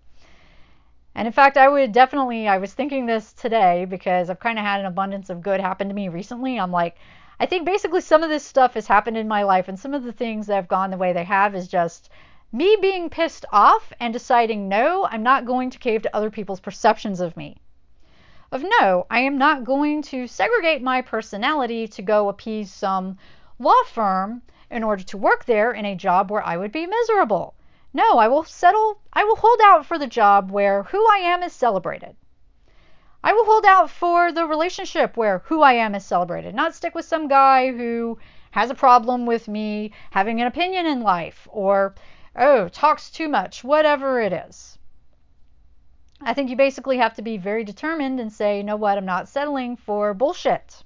And 1.16 1.28
in 1.28 1.34
fact, 1.34 1.58
I 1.58 1.68
would 1.68 1.92
definitely, 1.92 2.48
I 2.48 2.58
was 2.58 2.74
thinking 2.74 3.06
this 3.06 3.34
today 3.34 3.86
because 3.86 4.30
I've 4.30 4.40
kind 4.40 4.58
of 4.58 4.66
had 4.66 4.80
an 4.80 4.86
abundance 4.86 5.30
of 5.30 5.42
good 5.42 5.60
happen 5.60 5.88
to 5.88 5.94
me 5.94 6.08
recently. 6.08 6.60
I'm 6.60 6.72
like, 6.72 6.96
I 7.40 7.46
think 7.46 7.66
basically 7.66 8.02
some 8.02 8.24
of 8.24 8.30
this 8.30 8.44
stuff 8.44 8.74
has 8.74 8.88
happened 8.88 9.18
in 9.18 9.28
my 9.28 9.44
life, 9.44 9.68
and 9.68 9.80
some 9.80 9.94
of 9.94 10.04
the 10.04 10.12
things 10.12 10.48
that 10.48 10.56
have 10.56 10.68
gone 10.68 10.92
the 10.92 10.98
way 10.98 11.14
they 11.14 11.24
have 11.24 11.56
is 11.56 11.68
just 11.68 12.10
me 12.52 12.78
being 12.82 13.10
pissed 13.10 13.46
off 13.52 13.94
and 14.00 14.12
deciding, 14.12 14.68
no, 14.68 15.08
I'm 15.10 15.24
not 15.24 15.46
going 15.46 15.70
to 15.70 15.78
cave 15.78 16.02
to 16.02 16.16
other 16.16 16.32
people's 16.32 16.60
perceptions 16.60 17.20
of 17.20 17.38
me. 17.38 17.58
Of 18.52 18.64
no, 18.80 19.06
I 19.10 19.20
am 19.20 19.38
not 19.38 19.64
going 19.64 20.02
to 20.04 20.26
segregate 20.26 20.82
my 20.82 21.02
personality 21.02 21.88
to 21.90 22.02
go 22.02 22.30
appease 22.30 22.74
some 22.74 23.18
law 23.60 23.84
firm 23.86 24.42
in 24.72 24.84
order 24.84 25.04
to 25.04 25.18
work 25.18 25.46
there 25.46 25.72
in 25.72 25.86
a 25.86 25.96
job 25.96 26.30
where 26.30 26.46
I 26.46 26.58
would 26.58 26.72
be 26.72 26.86
miserable. 26.86 27.56
No, 27.94 28.20
I 28.20 28.28
will 28.28 28.44
settle, 28.44 29.02
I 29.12 29.24
will 29.24 29.36
hold 29.36 29.60
out 29.64 29.86
for 29.86 29.98
the 29.98 30.08
job 30.08 30.52
where 30.52 30.84
who 30.84 31.06
I 31.12 31.18
am 31.18 31.42
is 31.42 31.54
celebrated. 31.54 32.16
I 33.24 33.34
will 33.34 33.46
hold 33.46 33.66
out 33.66 33.90
for 33.90 34.32
the 34.32 34.46
relationship 34.46 35.18
where 35.18 35.40
who 35.46 35.62
I 35.62 35.74
am 35.74 35.96
is 35.96 36.06
celebrated, 36.06 36.56
not 36.56 36.76
stick 36.76 36.96
with 36.96 37.06
some 37.06 37.28
guy 37.28 37.72
who 37.72 38.18
has 38.52 38.70
a 38.70 38.76
problem 38.76 39.26
with 39.26 39.48
me 39.48 39.92
having 40.12 40.40
an 40.40 40.48
opinion 40.48 40.86
in 40.86 41.02
life 41.02 41.48
or, 41.52 41.96
oh, 42.36 42.70
talks 42.70 43.10
too 43.10 43.28
much, 43.28 43.64
whatever 43.64 44.22
it 44.22 44.32
is. 44.32 44.78
I 46.22 46.34
think 46.34 46.50
you 46.50 46.56
basically 46.56 46.98
have 46.98 47.16
to 47.16 47.22
be 47.22 47.38
very 47.38 47.64
determined 47.64 48.20
and 48.20 48.32
say, 48.32 48.58
you 48.58 48.64
know 48.64 48.76
what, 48.76 48.98
I'm 48.98 49.06
not 49.06 49.28
settling 49.28 49.78
for 49.78 50.14
bullshit. 50.14 50.84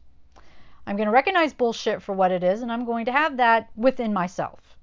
I'm 0.85 0.97
going 0.97 1.07
to 1.07 1.13
recognize 1.13 1.53
bullshit 1.53 2.01
for 2.01 2.13
what 2.13 2.31
it 2.31 2.43
is, 2.43 2.61
and 2.61 2.71
I'm 2.71 2.85
going 2.85 3.05
to 3.05 3.11
have 3.11 3.37
that 3.37 3.69
within 3.75 4.13
myself. 4.13 4.77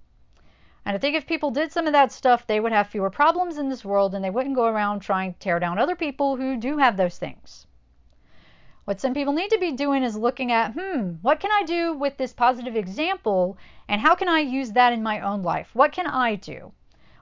And 0.84 0.96
I 0.96 0.98
think 0.98 1.14
if 1.14 1.26
people 1.26 1.50
did 1.50 1.72
some 1.72 1.86
of 1.86 1.92
that 1.92 2.10
stuff, 2.10 2.46
they 2.46 2.58
would 2.58 2.72
have 2.72 2.88
fewer 2.88 3.10
problems 3.10 3.58
in 3.58 3.68
this 3.68 3.84
world 3.84 4.14
and 4.14 4.24
they 4.24 4.30
wouldn't 4.30 4.56
go 4.56 4.64
around 4.64 5.00
trying 5.00 5.34
to 5.34 5.38
tear 5.38 5.58
down 5.60 5.78
other 5.78 5.94
people 5.94 6.36
who 6.36 6.56
do 6.56 6.78
have 6.78 6.96
those 6.96 7.18
things. 7.18 7.66
What 8.86 8.98
some 8.98 9.12
people 9.12 9.34
need 9.34 9.50
to 9.50 9.58
be 9.58 9.72
doing 9.72 10.02
is 10.02 10.16
looking 10.16 10.50
at, 10.50 10.72
hmm, 10.72 11.16
what 11.20 11.38
can 11.38 11.52
I 11.52 11.64
do 11.64 11.92
with 11.92 12.16
this 12.16 12.32
positive 12.32 12.76
example 12.76 13.58
and 13.88 14.00
how 14.00 14.14
can 14.14 14.28
I 14.28 14.40
use 14.40 14.72
that 14.72 14.94
in 14.94 15.02
my 15.02 15.20
own 15.20 15.42
life? 15.42 15.68
What 15.74 15.92
can 15.92 16.06
I 16.06 16.34
do? 16.34 16.72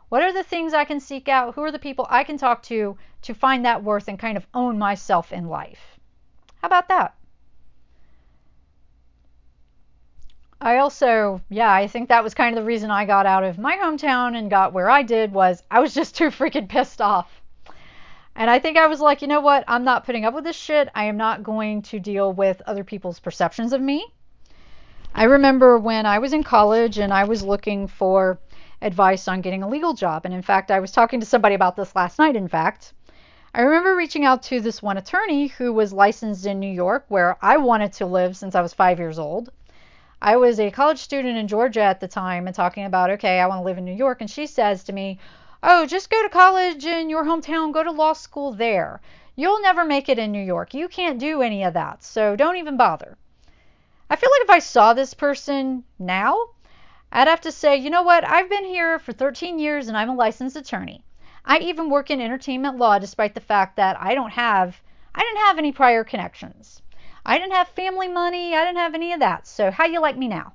What 0.08 0.22
are 0.22 0.32
the 0.32 0.44
things 0.44 0.72
I 0.72 0.84
can 0.84 1.00
seek 1.00 1.28
out? 1.28 1.54
Who 1.56 1.62
are 1.62 1.72
the 1.72 1.78
people 1.78 2.06
I 2.08 2.22
can 2.22 2.38
talk 2.38 2.62
to 2.64 2.96
to 3.22 3.34
find 3.34 3.64
that 3.64 3.82
worth 3.82 4.08
and 4.08 4.18
kind 4.18 4.36
of 4.36 4.46
own 4.54 4.78
myself 4.78 5.32
in 5.32 5.48
life? 5.48 5.98
How 6.62 6.68
about 6.68 6.88
that? 6.88 7.17
I 10.60 10.78
also, 10.78 11.40
yeah, 11.50 11.72
I 11.72 11.86
think 11.86 12.08
that 12.08 12.24
was 12.24 12.34
kind 12.34 12.56
of 12.56 12.62
the 12.62 12.66
reason 12.66 12.90
I 12.90 13.04
got 13.04 13.26
out 13.26 13.44
of 13.44 13.58
my 13.58 13.76
hometown 13.76 14.36
and 14.36 14.50
got 14.50 14.72
where 14.72 14.90
I 14.90 15.02
did 15.02 15.32
was 15.32 15.62
I 15.70 15.78
was 15.78 15.94
just 15.94 16.16
too 16.16 16.30
freaking 16.30 16.68
pissed 16.68 17.00
off. 17.00 17.42
And 18.34 18.50
I 18.50 18.58
think 18.58 18.76
I 18.76 18.86
was 18.86 19.00
like, 19.00 19.22
you 19.22 19.28
know 19.28 19.40
what? 19.40 19.64
I'm 19.68 19.84
not 19.84 20.04
putting 20.04 20.24
up 20.24 20.34
with 20.34 20.44
this 20.44 20.56
shit. 20.56 20.88
I 20.94 21.04
am 21.04 21.16
not 21.16 21.42
going 21.42 21.82
to 21.82 22.00
deal 22.00 22.32
with 22.32 22.62
other 22.66 22.84
people's 22.84 23.20
perceptions 23.20 23.72
of 23.72 23.80
me. 23.80 24.06
I 25.14 25.24
remember 25.24 25.78
when 25.78 26.06
I 26.06 26.18
was 26.18 26.32
in 26.32 26.44
college 26.44 26.98
and 26.98 27.12
I 27.12 27.24
was 27.24 27.42
looking 27.42 27.86
for 27.88 28.38
advice 28.82 29.26
on 29.26 29.40
getting 29.40 29.62
a 29.62 29.68
legal 29.68 29.94
job. 29.94 30.24
And 30.24 30.34
in 30.34 30.42
fact, 30.42 30.70
I 30.70 30.80
was 30.80 30.92
talking 30.92 31.20
to 31.20 31.26
somebody 31.26 31.54
about 31.54 31.76
this 31.76 31.96
last 31.96 32.18
night, 32.18 32.36
in 32.36 32.48
fact. 32.48 32.92
I 33.54 33.62
remember 33.62 33.96
reaching 33.96 34.24
out 34.24 34.42
to 34.44 34.60
this 34.60 34.82
one 34.82 34.98
attorney 34.98 35.48
who 35.48 35.72
was 35.72 35.92
licensed 35.92 36.46
in 36.46 36.60
New 36.60 36.70
York, 36.70 37.06
where 37.08 37.36
I 37.42 37.56
wanted 37.56 37.92
to 37.94 38.06
live 38.06 38.36
since 38.36 38.54
I 38.54 38.60
was 38.60 38.74
five 38.74 38.98
years 38.98 39.18
old. 39.18 39.50
I 40.20 40.36
was 40.36 40.58
a 40.58 40.70
college 40.70 40.98
student 40.98 41.38
in 41.38 41.46
Georgia 41.46 41.82
at 41.82 42.00
the 42.00 42.08
time 42.08 42.46
and 42.46 42.54
talking 42.54 42.84
about, 42.84 43.10
okay, 43.10 43.38
I 43.38 43.46
want 43.46 43.60
to 43.60 43.64
live 43.64 43.78
in 43.78 43.84
New 43.84 43.94
York. 43.94 44.20
And 44.20 44.28
she 44.28 44.46
says 44.46 44.82
to 44.84 44.92
me, 44.92 45.18
oh, 45.62 45.86
just 45.86 46.10
go 46.10 46.22
to 46.22 46.28
college 46.28 46.84
in 46.84 47.08
your 47.08 47.24
hometown, 47.24 47.72
go 47.72 47.82
to 47.82 47.90
law 47.90 48.12
school 48.12 48.52
there. 48.52 49.00
You'll 49.36 49.62
never 49.62 49.84
make 49.84 50.08
it 50.08 50.18
in 50.18 50.32
New 50.32 50.42
York. 50.42 50.74
You 50.74 50.88
can't 50.88 51.20
do 51.20 51.42
any 51.42 51.62
of 51.62 51.74
that. 51.74 52.02
So 52.02 52.34
don't 52.34 52.56
even 52.56 52.76
bother. 52.76 53.16
I 54.10 54.16
feel 54.16 54.30
like 54.30 54.42
if 54.42 54.50
I 54.50 54.58
saw 54.58 54.94
this 54.94 55.14
person 55.14 55.84
now, 55.98 56.36
I'd 57.12 57.28
have 57.28 57.42
to 57.42 57.52
say, 57.52 57.76
you 57.76 57.90
know 57.90 58.02
what? 58.02 58.28
I've 58.28 58.50
been 58.50 58.64
here 58.64 58.98
for 58.98 59.12
13 59.12 59.58
years 59.58 59.88
and 59.88 59.96
I'm 59.96 60.10
a 60.10 60.14
licensed 60.14 60.56
attorney. 60.56 61.04
I 61.44 61.58
even 61.58 61.90
work 61.90 62.10
in 62.10 62.20
entertainment 62.20 62.76
law 62.76 62.98
despite 62.98 63.34
the 63.34 63.40
fact 63.40 63.76
that 63.76 63.96
I 64.00 64.14
don't 64.14 64.32
have 64.32 64.80
I 65.14 65.22
didn't 65.22 65.46
have 65.46 65.58
any 65.58 65.72
prior 65.72 66.04
connections. 66.04 66.82
I 67.28 67.36
didn't 67.36 67.52
have 67.52 67.68
family 67.68 68.08
money. 68.08 68.56
I 68.56 68.64
didn't 68.64 68.78
have 68.78 68.94
any 68.94 69.12
of 69.12 69.20
that. 69.20 69.46
So 69.46 69.70
how 69.70 69.84
you 69.84 70.00
like 70.00 70.16
me 70.16 70.28
now? 70.28 70.54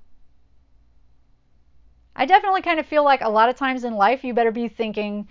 I 2.15 2.25
definitely 2.25 2.63
kind 2.63 2.79
of 2.79 2.87
feel 2.87 3.03
like 3.03 3.21
a 3.21 3.29
lot 3.29 3.49
of 3.49 3.55
times 3.55 3.83
in 3.83 3.93
life 3.93 4.23
you 4.23 4.33
better 4.33 4.51
be 4.51 4.69
thinking, 4.69 5.27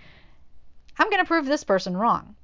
I'm 0.97 1.09
going 1.09 1.21
to 1.21 1.27
prove 1.27 1.45
this 1.45 1.65
person 1.65 1.97
wrong. 1.97 2.35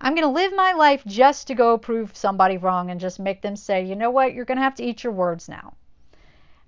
I'm 0.00 0.14
going 0.14 0.26
to 0.26 0.32
live 0.32 0.54
my 0.54 0.72
life 0.72 1.02
just 1.04 1.48
to 1.48 1.56
go 1.56 1.76
prove 1.76 2.16
somebody 2.16 2.58
wrong 2.58 2.90
and 2.90 3.00
just 3.00 3.18
make 3.18 3.42
them 3.42 3.56
say, 3.56 3.84
you 3.84 3.96
know 3.96 4.10
what, 4.10 4.34
you're 4.34 4.44
going 4.44 4.58
to 4.58 4.64
have 4.64 4.76
to 4.76 4.84
eat 4.84 5.02
your 5.02 5.12
words 5.12 5.48
now. 5.48 5.74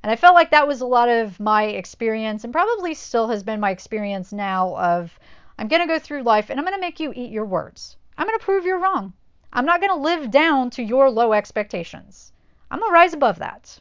And 0.03 0.11
I 0.11 0.17
felt 0.17 0.35
like 0.35 0.51
that 0.51 0.67
was 0.67 0.81
a 0.81 0.87
lot 0.87 1.09
of 1.09 1.39
my 1.39 1.67
experience 1.67 2.43
and 2.43 2.53
probably 2.53 2.95
still 2.95 3.29
has 3.29 3.45
been 3.45 3.61
my 3.61 3.71
experience 3.71 4.33
now 4.33 4.77
of 4.77 5.17
I'm 5.57 5.69
going 5.69 5.83
to 5.83 5.95
go 5.95 6.01
through 6.01 6.25
life 6.25 6.51
and 6.51 6.59
I'm 6.59 6.67
going 6.67 6.77
to 6.77 6.81
make 6.81 6.99
you 6.99 7.13
eat 7.15 7.31
your 7.31 7.47
words. 7.47 7.97
I'm 8.19 8.27
going 8.27 8.39
to 8.39 8.45
prove 8.45 8.65
you're 8.65 8.81
wrong. 8.81 9.13
I'm 9.57 9.67
not 9.67 9.81
going 9.81 9.93
to 9.93 10.03
live 10.03 10.33
down 10.33 10.71
to 10.71 10.83
your 10.83 11.09
low 11.09 11.33
expectations. 11.33 12.33
I'm 12.73 12.81
going 12.81 12.91
to 12.91 12.95
rise 12.95 13.15
above 13.15 13.39
that. 13.39 13.79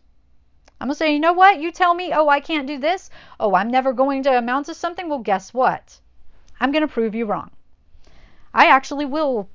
I'm 0.79 0.87
going 0.87 0.93
to 0.93 0.97
say, 0.97 1.13
you 1.13 1.19
know 1.19 1.33
what? 1.33 1.59
You 1.59 1.71
tell 1.71 1.95
me, 1.95 2.13
oh, 2.13 2.29
I 2.29 2.41
can't 2.41 2.67
do 2.67 2.77
this. 2.77 3.09
Oh, 3.39 3.55
I'm 3.55 3.71
never 3.71 3.91
going 3.91 4.21
to 4.23 4.37
amount 4.37 4.67
to 4.67 4.75
something. 4.75 5.09
Well, 5.09 5.19
guess 5.19 5.51
what? 5.51 5.99
I'm 6.59 6.71
going 6.71 6.85
to 6.85 6.93
prove 6.93 7.15
you 7.15 7.25
wrong. 7.25 7.49
I 8.53 8.67
actually 8.67 9.05
will 9.05 9.49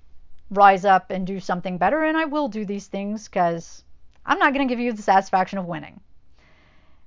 rise 0.51 0.85
up 0.85 1.11
and 1.11 1.25
do 1.25 1.39
something 1.39 1.79
better, 1.79 2.03
and 2.03 2.17
I 2.17 2.25
will 2.25 2.49
do 2.49 2.65
these 2.65 2.89
things 2.89 3.29
because 3.29 3.85
I'm 4.27 4.41
not 4.41 4.53
going 4.55 4.67
to 4.67 4.73
give 4.73 4.81
you 4.81 4.93
the 4.93 5.03
satisfaction 5.03 5.59
of 5.59 5.67
winning. 5.67 6.01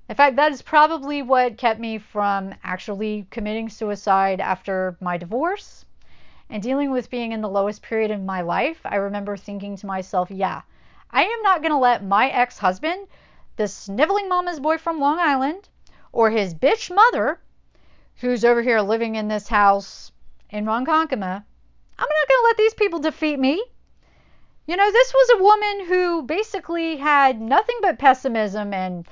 In 0.08 0.16
fact, 0.16 0.36
that 0.36 0.52
is 0.52 0.62
probably 0.62 1.20
what 1.20 1.58
kept 1.58 1.78
me 1.78 1.98
from 1.98 2.54
actually 2.64 3.26
committing 3.30 3.68
suicide 3.68 4.40
after 4.40 4.96
my 5.00 5.18
divorce 5.18 5.84
and 6.52 6.62
dealing 6.62 6.90
with 6.90 7.08
being 7.08 7.32
in 7.32 7.40
the 7.40 7.48
lowest 7.48 7.80
period 7.80 8.10
in 8.10 8.26
my 8.26 8.42
life, 8.42 8.78
I 8.84 8.96
remember 8.96 9.38
thinking 9.38 9.74
to 9.78 9.86
myself, 9.86 10.30
yeah, 10.30 10.60
I 11.10 11.22
am 11.22 11.42
not 11.42 11.62
going 11.62 11.72
to 11.72 11.78
let 11.78 12.04
my 12.04 12.28
ex 12.28 12.58
husband, 12.58 13.08
the 13.56 13.66
sniveling 13.66 14.28
mama's 14.28 14.60
boy 14.60 14.76
from 14.76 15.00
Long 15.00 15.18
Island, 15.18 15.70
or 16.12 16.28
his 16.28 16.52
bitch 16.54 16.94
mother, 16.94 17.40
who's 18.16 18.44
over 18.44 18.60
here 18.60 18.82
living 18.82 19.14
in 19.14 19.28
this 19.28 19.48
house 19.48 20.12
in 20.50 20.66
Ronkonkoma, 20.66 21.42
I'm 21.98 22.08
not 22.08 22.28
going 22.28 22.40
to 22.40 22.44
let 22.44 22.56
these 22.58 22.74
people 22.74 22.98
defeat 22.98 23.38
me. 23.38 23.64
You 24.66 24.76
know, 24.76 24.92
this 24.92 25.14
was 25.14 25.30
a 25.30 25.42
woman 25.42 25.86
who 25.86 26.22
basically 26.24 26.98
had 26.98 27.40
nothing 27.40 27.76
but 27.80 27.98
pessimism 27.98 28.74
and 28.74 29.08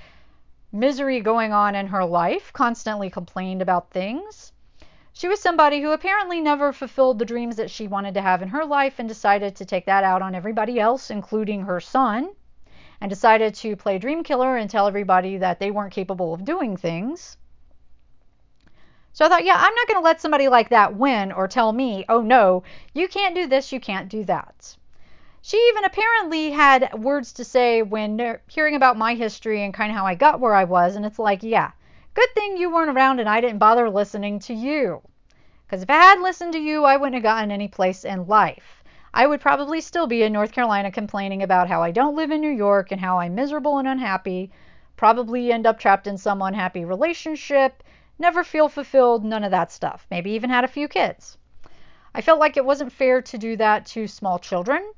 misery 0.72 1.20
going 1.20 1.54
on 1.54 1.74
in 1.74 1.86
her 1.86 2.04
life, 2.04 2.52
constantly 2.52 3.08
complained 3.08 3.62
about 3.62 3.90
things. 3.92 4.52
She 5.20 5.28
was 5.28 5.38
somebody 5.38 5.82
who 5.82 5.90
apparently 5.90 6.40
never 6.40 6.72
fulfilled 6.72 7.18
the 7.18 7.26
dreams 7.26 7.56
that 7.56 7.70
she 7.70 7.86
wanted 7.86 8.14
to 8.14 8.22
have 8.22 8.40
in 8.40 8.48
her 8.48 8.64
life 8.64 8.98
and 8.98 9.06
decided 9.06 9.54
to 9.56 9.66
take 9.66 9.84
that 9.84 10.02
out 10.02 10.22
on 10.22 10.34
everybody 10.34 10.80
else, 10.80 11.10
including 11.10 11.60
her 11.60 11.78
son, 11.78 12.30
and 13.02 13.10
decided 13.10 13.54
to 13.56 13.76
play 13.76 13.98
dream 13.98 14.22
killer 14.22 14.56
and 14.56 14.70
tell 14.70 14.86
everybody 14.86 15.36
that 15.36 15.60
they 15.60 15.70
weren't 15.70 15.92
capable 15.92 16.32
of 16.32 16.46
doing 16.46 16.74
things. 16.74 17.36
So 19.12 19.26
I 19.26 19.28
thought, 19.28 19.44
yeah, 19.44 19.56
I'm 19.58 19.74
not 19.74 19.88
going 19.88 20.00
to 20.00 20.04
let 20.04 20.22
somebody 20.22 20.48
like 20.48 20.70
that 20.70 20.96
win 20.96 21.32
or 21.32 21.46
tell 21.46 21.70
me, 21.70 22.06
oh 22.08 22.22
no, 22.22 22.62
you 22.94 23.06
can't 23.06 23.34
do 23.34 23.46
this, 23.46 23.72
you 23.72 23.78
can't 23.78 24.08
do 24.08 24.24
that. 24.24 24.74
She 25.42 25.58
even 25.68 25.84
apparently 25.84 26.50
had 26.50 26.94
words 26.94 27.34
to 27.34 27.44
say 27.44 27.82
when 27.82 28.18
uh, 28.18 28.38
hearing 28.46 28.74
about 28.74 28.96
my 28.96 29.12
history 29.12 29.64
and 29.64 29.74
kind 29.74 29.90
of 29.90 29.98
how 29.98 30.06
I 30.06 30.14
got 30.14 30.40
where 30.40 30.54
I 30.54 30.64
was, 30.64 30.96
and 30.96 31.04
it's 31.04 31.18
like, 31.18 31.42
yeah, 31.42 31.72
good 32.14 32.28
thing 32.34 32.56
you 32.56 32.70
weren't 32.70 32.96
around 32.96 33.20
and 33.20 33.28
I 33.28 33.40
didn't 33.40 33.58
bother 33.58 33.88
listening 33.88 34.38
to 34.40 34.54
you. 34.54 35.02
Because 35.64 35.82
if 35.82 35.90
I 35.90 35.94
had 35.94 36.20
listened 36.20 36.52
to 36.54 36.58
you, 36.58 36.84
I 36.84 36.96
wouldn't 36.96 37.14
have 37.14 37.22
gotten 37.22 37.50
any 37.50 37.68
place 37.68 38.04
in 38.04 38.26
life. 38.26 38.82
I 39.14 39.26
would 39.26 39.40
probably 39.40 39.80
still 39.80 40.06
be 40.06 40.22
in 40.22 40.32
North 40.32 40.52
Carolina 40.52 40.90
complaining 40.90 41.42
about 41.42 41.68
how 41.68 41.82
I 41.82 41.90
don't 41.90 42.16
live 42.16 42.30
in 42.30 42.40
New 42.40 42.50
York 42.50 42.92
and 42.92 43.00
how 43.00 43.18
I'm 43.18 43.34
miserable 43.34 43.78
and 43.78 43.88
unhappy. 43.88 44.50
Probably 44.96 45.52
end 45.52 45.66
up 45.66 45.78
trapped 45.78 46.06
in 46.06 46.18
some 46.18 46.42
unhappy 46.42 46.84
relationship, 46.84 47.82
never 48.18 48.44
feel 48.44 48.68
fulfilled, 48.68 49.24
none 49.24 49.44
of 49.44 49.50
that 49.50 49.72
stuff. 49.72 50.06
Maybe 50.10 50.32
even 50.32 50.50
had 50.50 50.64
a 50.64 50.68
few 50.68 50.88
kids. 50.88 51.38
I 52.14 52.20
felt 52.20 52.40
like 52.40 52.56
it 52.56 52.64
wasn't 52.64 52.92
fair 52.92 53.22
to 53.22 53.38
do 53.38 53.56
that 53.56 53.86
to 53.86 54.06
small 54.06 54.38
children. 54.38 54.92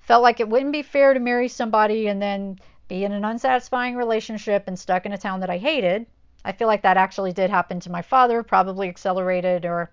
Felt 0.00 0.22
like 0.22 0.40
it 0.40 0.48
wouldn't 0.48 0.72
be 0.72 0.82
fair 0.82 1.14
to 1.14 1.20
marry 1.20 1.48
somebody 1.48 2.08
and 2.08 2.20
then 2.20 2.58
be 2.88 3.04
in 3.04 3.12
an 3.12 3.24
unsatisfying 3.24 3.96
relationship 3.96 4.64
and 4.66 4.78
stuck 4.78 5.06
in 5.06 5.12
a 5.12 5.18
town 5.18 5.40
that 5.40 5.50
I 5.50 5.58
hated. 5.58 6.06
I 6.44 6.52
feel 6.52 6.68
like 6.68 6.82
that 6.82 6.96
actually 6.96 7.32
did 7.32 7.50
happen 7.50 7.80
to 7.80 7.90
my 7.90 8.02
father, 8.02 8.42
probably 8.42 8.88
accelerated 8.88 9.66
or 9.66 9.90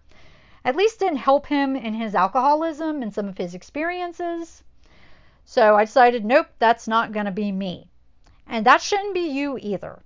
at 0.64 0.76
least 0.76 1.00
didn't 1.00 1.18
help 1.18 1.48
him 1.48 1.76
in 1.76 1.94
his 1.94 2.16
alcoholism 2.16 3.02
and 3.02 3.14
some 3.14 3.28
of 3.28 3.38
his 3.38 3.54
experiences. 3.54 4.64
So 5.46 5.76
I 5.76 5.86
decided, 5.86 6.26
nope, 6.26 6.48
that's 6.60 6.88
not 6.88 7.12
going 7.12 7.26
to 7.26 7.32
be 7.32 7.52
me. 7.52 7.90
And 8.48 8.66
that 8.66 8.82
shouldn't 8.82 9.14
be 9.14 9.30
you 9.30 9.58
either. 9.62 10.02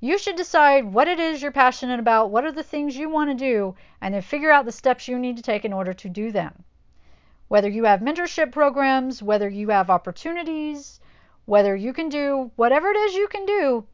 You 0.00 0.18
should 0.18 0.36
decide 0.36 0.92
what 0.92 1.08
it 1.08 1.18
is 1.18 1.40
you're 1.40 1.52
passionate 1.52 1.98
about, 1.98 2.30
what 2.30 2.44
are 2.44 2.52
the 2.52 2.62
things 2.62 2.96
you 2.96 3.08
want 3.08 3.30
to 3.30 3.34
do, 3.34 3.74
and 4.00 4.14
then 4.14 4.22
figure 4.22 4.50
out 4.50 4.64
the 4.64 4.72
steps 4.72 5.08
you 5.08 5.18
need 5.18 5.36
to 5.36 5.42
take 5.42 5.64
in 5.64 5.72
order 5.72 5.92
to 5.94 6.08
do 6.08 6.30
them. 6.30 6.64
Whether 7.48 7.68
you 7.68 7.84
have 7.84 8.00
mentorship 8.00 8.52
programs, 8.52 9.22
whether 9.22 9.48
you 9.48 9.70
have 9.70 9.88
opportunities, 9.88 11.00
whether 11.44 11.74
you 11.74 11.92
can 11.92 12.08
do 12.08 12.50
whatever 12.56 12.88
it 12.90 12.96
is 12.96 13.14
you 13.14 13.28
can 13.28 13.46
do, 13.46 13.86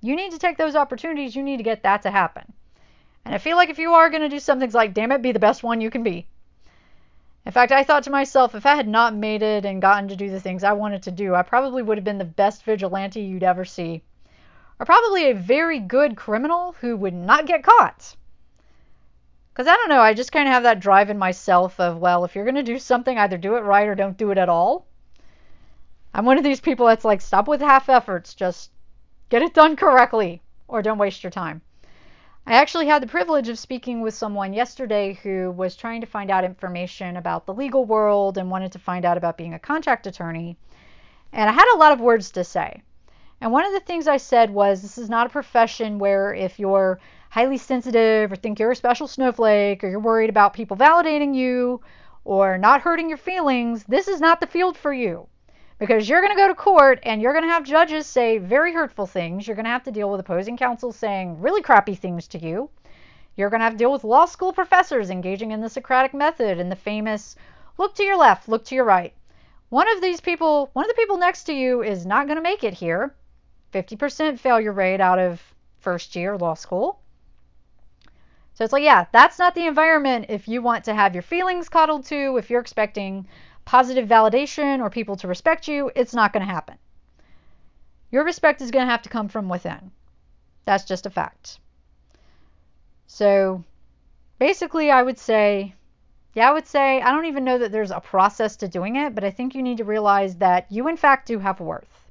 you 0.00 0.16
need 0.16 0.32
to 0.32 0.38
take 0.38 0.56
those 0.56 0.76
opportunities. 0.76 1.34
You 1.34 1.42
need 1.42 1.56
to 1.56 1.62
get 1.62 1.82
that 1.82 2.02
to 2.02 2.10
happen. 2.10 2.52
And 3.24 3.34
I 3.34 3.38
feel 3.38 3.56
like 3.56 3.68
if 3.68 3.78
you 3.78 3.92
are 3.92 4.10
going 4.10 4.22
to 4.22 4.28
do 4.28 4.38
something, 4.38 4.66
it's 4.66 4.74
like, 4.74 4.94
damn 4.94 5.12
it, 5.12 5.22
be 5.22 5.32
the 5.32 5.38
best 5.38 5.62
one 5.62 5.80
you 5.80 5.90
can 5.90 6.02
be. 6.02 6.26
In 7.44 7.52
fact, 7.52 7.72
I 7.72 7.82
thought 7.84 8.02
to 8.04 8.10
myself, 8.10 8.54
if 8.54 8.66
I 8.66 8.74
had 8.74 8.88
not 8.88 9.14
made 9.14 9.42
it 9.42 9.64
and 9.64 9.82
gotten 9.82 10.08
to 10.08 10.16
do 10.16 10.30
the 10.30 10.40
things 10.40 10.64
I 10.64 10.72
wanted 10.72 11.02
to 11.04 11.10
do, 11.10 11.34
I 11.34 11.42
probably 11.42 11.82
would 11.82 11.96
have 11.96 12.04
been 12.04 12.18
the 12.18 12.24
best 12.24 12.64
vigilante 12.64 13.20
you'd 13.20 13.42
ever 13.42 13.64
see. 13.64 14.02
Or 14.78 14.86
probably 14.86 15.30
a 15.30 15.34
very 15.34 15.78
good 15.78 16.16
criminal 16.16 16.76
who 16.80 16.96
would 16.96 17.14
not 17.14 17.46
get 17.46 17.62
caught. 17.62 18.14
Because 19.52 19.66
I 19.66 19.74
don't 19.76 19.88
know, 19.88 20.00
I 20.00 20.14
just 20.14 20.30
kind 20.30 20.46
of 20.46 20.54
have 20.54 20.62
that 20.62 20.78
drive 20.78 21.10
in 21.10 21.18
myself 21.18 21.80
of, 21.80 21.98
well, 21.98 22.24
if 22.24 22.34
you're 22.34 22.44
going 22.44 22.54
to 22.54 22.62
do 22.62 22.78
something, 22.78 23.18
either 23.18 23.36
do 23.36 23.56
it 23.56 23.60
right 23.60 23.88
or 23.88 23.94
don't 23.94 24.16
do 24.16 24.30
it 24.30 24.38
at 24.38 24.48
all. 24.48 24.86
I'm 26.14 26.24
one 26.24 26.38
of 26.38 26.44
these 26.44 26.60
people 26.60 26.86
that's 26.86 27.04
like, 27.04 27.20
stop 27.20 27.48
with 27.48 27.60
half 27.60 27.88
efforts, 27.88 28.34
just 28.34 28.70
get 29.28 29.42
it 29.42 29.54
done 29.54 29.76
correctly 29.76 30.40
or 30.68 30.82
don't 30.82 30.98
waste 30.98 31.22
your 31.22 31.30
time. 31.30 31.60
I 32.46 32.54
actually 32.54 32.86
had 32.86 33.02
the 33.02 33.06
privilege 33.06 33.50
of 33.50 33.58
speaking 33.58 34.00
with 34.00 34.14
someone 34.14 34.54
yesterday 34.54 35.12
who 35.22 35.50
was 35.50 35.76
trying 35.76 36.00
to 36.00 36.06
find 36.06 36.30
out 36.30 36.44
information 36.44 37.18
about 37.18 37.44
the 37.44 37.52
legal 37.52 37.84
world 37.84 38.38
and 38.38 38.50
wanted 38.50 38.72
to 38.72 38.78
find 38.78 39.04
out 39.04 39.18
about 39.18 39.36
being 39.36 39.52
a 39.52 39.58
contract 39.58 40.06
attorney. 40.06 40.56
And 41.32 41.50
I 41.50 41.52
had 41.52 41.74
a 41.74 41.76
lot 41.76 41.92
of 41.92 42.00
words 42.00 42.30
to 42.30 42.44
say. 42.44 42.82
And 43.40 43.52
one 43.52 43.66
of 43.66 43.72
the 43.72 43.80
things 43.80 44.08
I 44.08 44.16
said 44.16 44.50
was 44.50 44.80
this 44.80 44.96
is 44.96 45.10
not 45.10 45.26
a 45.26 45.30
profession 45.30 45.98
where 45.98 46.32
if 46.32 46.58
you're 46.58 46.98
highly 47.28 47.58
sensitive 47.58 48.32
or 48.32 48.36
think 48.36 48.58
you're 48.58 48.70
a 48.70 48.76
special 48.76 49.06
snowflake 49.06 49.84
or 49.84 49.88
you're 49.90 50.00
worried 50.00 50.30
about 50.30 50.54
people 50.54 50.76
validating 50.76 51.34
you 51.34 51.82
or 52.24 52.56
not 52.56 52.80
hurting 52.80 53.10
your 53.10 53.18
feelings, 53.18 53.84
this 53.84 54.08
is 54.08 54.20
not 54.20 54.40
the 54.40 54.46
field 54.46 54.76
for 54.76 54.92
you. 54.92 55.28
Because 55.78 56.08
you're 56.08 56.20
going 56.20 56.34
to 56.34 56.40
go 56.40 56.48
to 56.48 56.54
court 56.54 56.98
and 57.04 57.22
you're 57.22 57.32
going 57.32 57.44
to 57.44 57.50
have 57.50 57.62
judges 57.62 58.06
say 58.06 58.38
very 58.38 58.72
hurtful 58.72 59.06
things. 59.06 59.46
You're 59.46 59.54
going 59.54 59.64
to 59.64 59.70
have 59.70 59.84
to 59.84 59.92
deal 59.92 60.10
with 60.10 60.20
opposing 60.20 60.56
counsel 60.56 60.92
saying 60.92 61.40
really 61.40 61.62
crappy 61.62 61.94
things 61.94 62.26
to 62.28 62.38
you. 62.38 62.70
You're 63.36 63.50
going 63.50 63.60
to 63.60 63.64
have 63.64 63.74
to 63.74 63.78
deal 63.78 63.92
with 63.92 64.02
law 64.02 64.24
school 64.24 64.52
professors 64.52 65.10
engaging 65.10 65.52
in 65.52 65.60
the 65.60 65.68
Socratic 65.68 66.12
method 66.12 66.58
and 66.58 66.72
the 66.72 66.76
famous 66.76 67.36
look 67.76 67.94
to 67.94 68.02
your 68.02 68.16
left, 68.16 68.48
look 68.48 68.64
to 68.64 68.74
your 68.74 68.84
right. 68.84 69.14
One 69.68 69.88
of 69.88 70.00
these 70.00 70.20
people, 70.20 70.70
one 70.72 70.84
of 70.84 70.88
the 70.88 71.00
people 71.00 71.18
next 71.18 71.44
to 71.44 71.52
you 71.52 71.82
is 71.82 72.04
not 72.04 72.26
going 72.26 72.36
to 72.36 72.42
make 72.42 72.64
it 72.64 72.74
here. 72.74 73.14
50% 73.72 74.40
failure 74.40 74.72
rate 74.72 75.00
out 75.00 75.20
of 75.20 75.40
first 75.78 76.16
year 76.16 76.36
law 76.36 76.54
school. 76.54 77.00
So 78.54 78.64
it's 78.64 78.72
like, 78.72 78.82
yeah, 78.82 79.06
that's 79.12 79.38
not 79.38 79.54
the 79.54 79.66
environment 79.66 80.26
if 80.30 80.48
you 80.48 80.60
want 80.60 80.84
to 80.86 80.94
have 80.94 81.14
your 81.14 81.22
feelings 81.22 81.68
coddled 81.68 82.06
to, 82.06 82.36
if 82.38 82.50
you're 82.50 82.60
expecting 82.60 83.28
positive 83.68 84.08
validation 84.08 84.80
or 84.80 84.88
people 84.88 85.14
to 85.14 85.28
respect 85.28 85.68
you, 85.68 85.90
it's 85.94 86.14
not 86.14 86.32
going 86.32 86.40
to 86.40 86.50
happen. 86.50 86.78
Your 88.10 88.24
respect 88.24 88.62
is 88.62 88.70
going 88.70 88.86
to 88.86 88.90
have 88.90 89.02
to 89.02 89.10
come 89.10 89.28
from 89.28 89.50
within. 89.50 89.90
That's 90.64 90.86
just 90.86 91.04
a 91.04 91.10
fact. 91.10 91.58
So 93.08 93.62
basically, 94.38 94.90
I 94.90 95.02
would 95.02 95.18
say, 95.18 95.74
yeah, 96.32 96.48
I 96.48 96.52
would 96.54 96.66
say, 96.66 97.02
I 97.02 97.10
don't 97.10 97.26
even 97.26 97.44
know 97.44 97.58
that 97.58 97.70
there's 97.70 97.90
a 97.90 98.00
process 98.00 98.56
to 98.56 98.68
doing 98.68 98.96
it, 98.96 99.14
but 99.14 99.22
I 99.22 99.30
think 99.30 99.54
you 99.54 99.62
need 99.62 99.76
to 99.76 99.84
realize 99.84 100.36
that 100.36 100.72
you, 100.72 100.88
in 100.88 100.96
fact, 100.96 101.28
do 101.28 101.38
have 101.38 101.60
worth. 101.60 102.08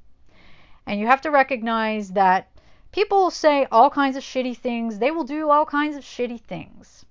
And 0.85 0.99
you 0.99 1.07
have 1.07 1.21
to 1.21 1.31
recognize 1.31 2.09
that 2.09 2.51
people 2.91 3.31
say 3.31 3.65
all 3.71 3.89
kinds 3.89 4.15
of 4.15 4.21
shitty 4.21 4.57
things, 4.57 4.99
they 4.99 5.09
will 5.09 5.23
do 5.23 5.49
all 5.49 5.65
kinds 5.65 5.97
of 5.97 6.03
shitty 6.03 6.41
things. 6.41 7.03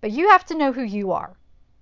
But 0.00 0.10
you 0.10 0.30
have 0.30 0.46
to 0.46 0.56
know 0.56 0.72
who 0.72 0.84
you 0.84 1.12
are. 1.12 1.36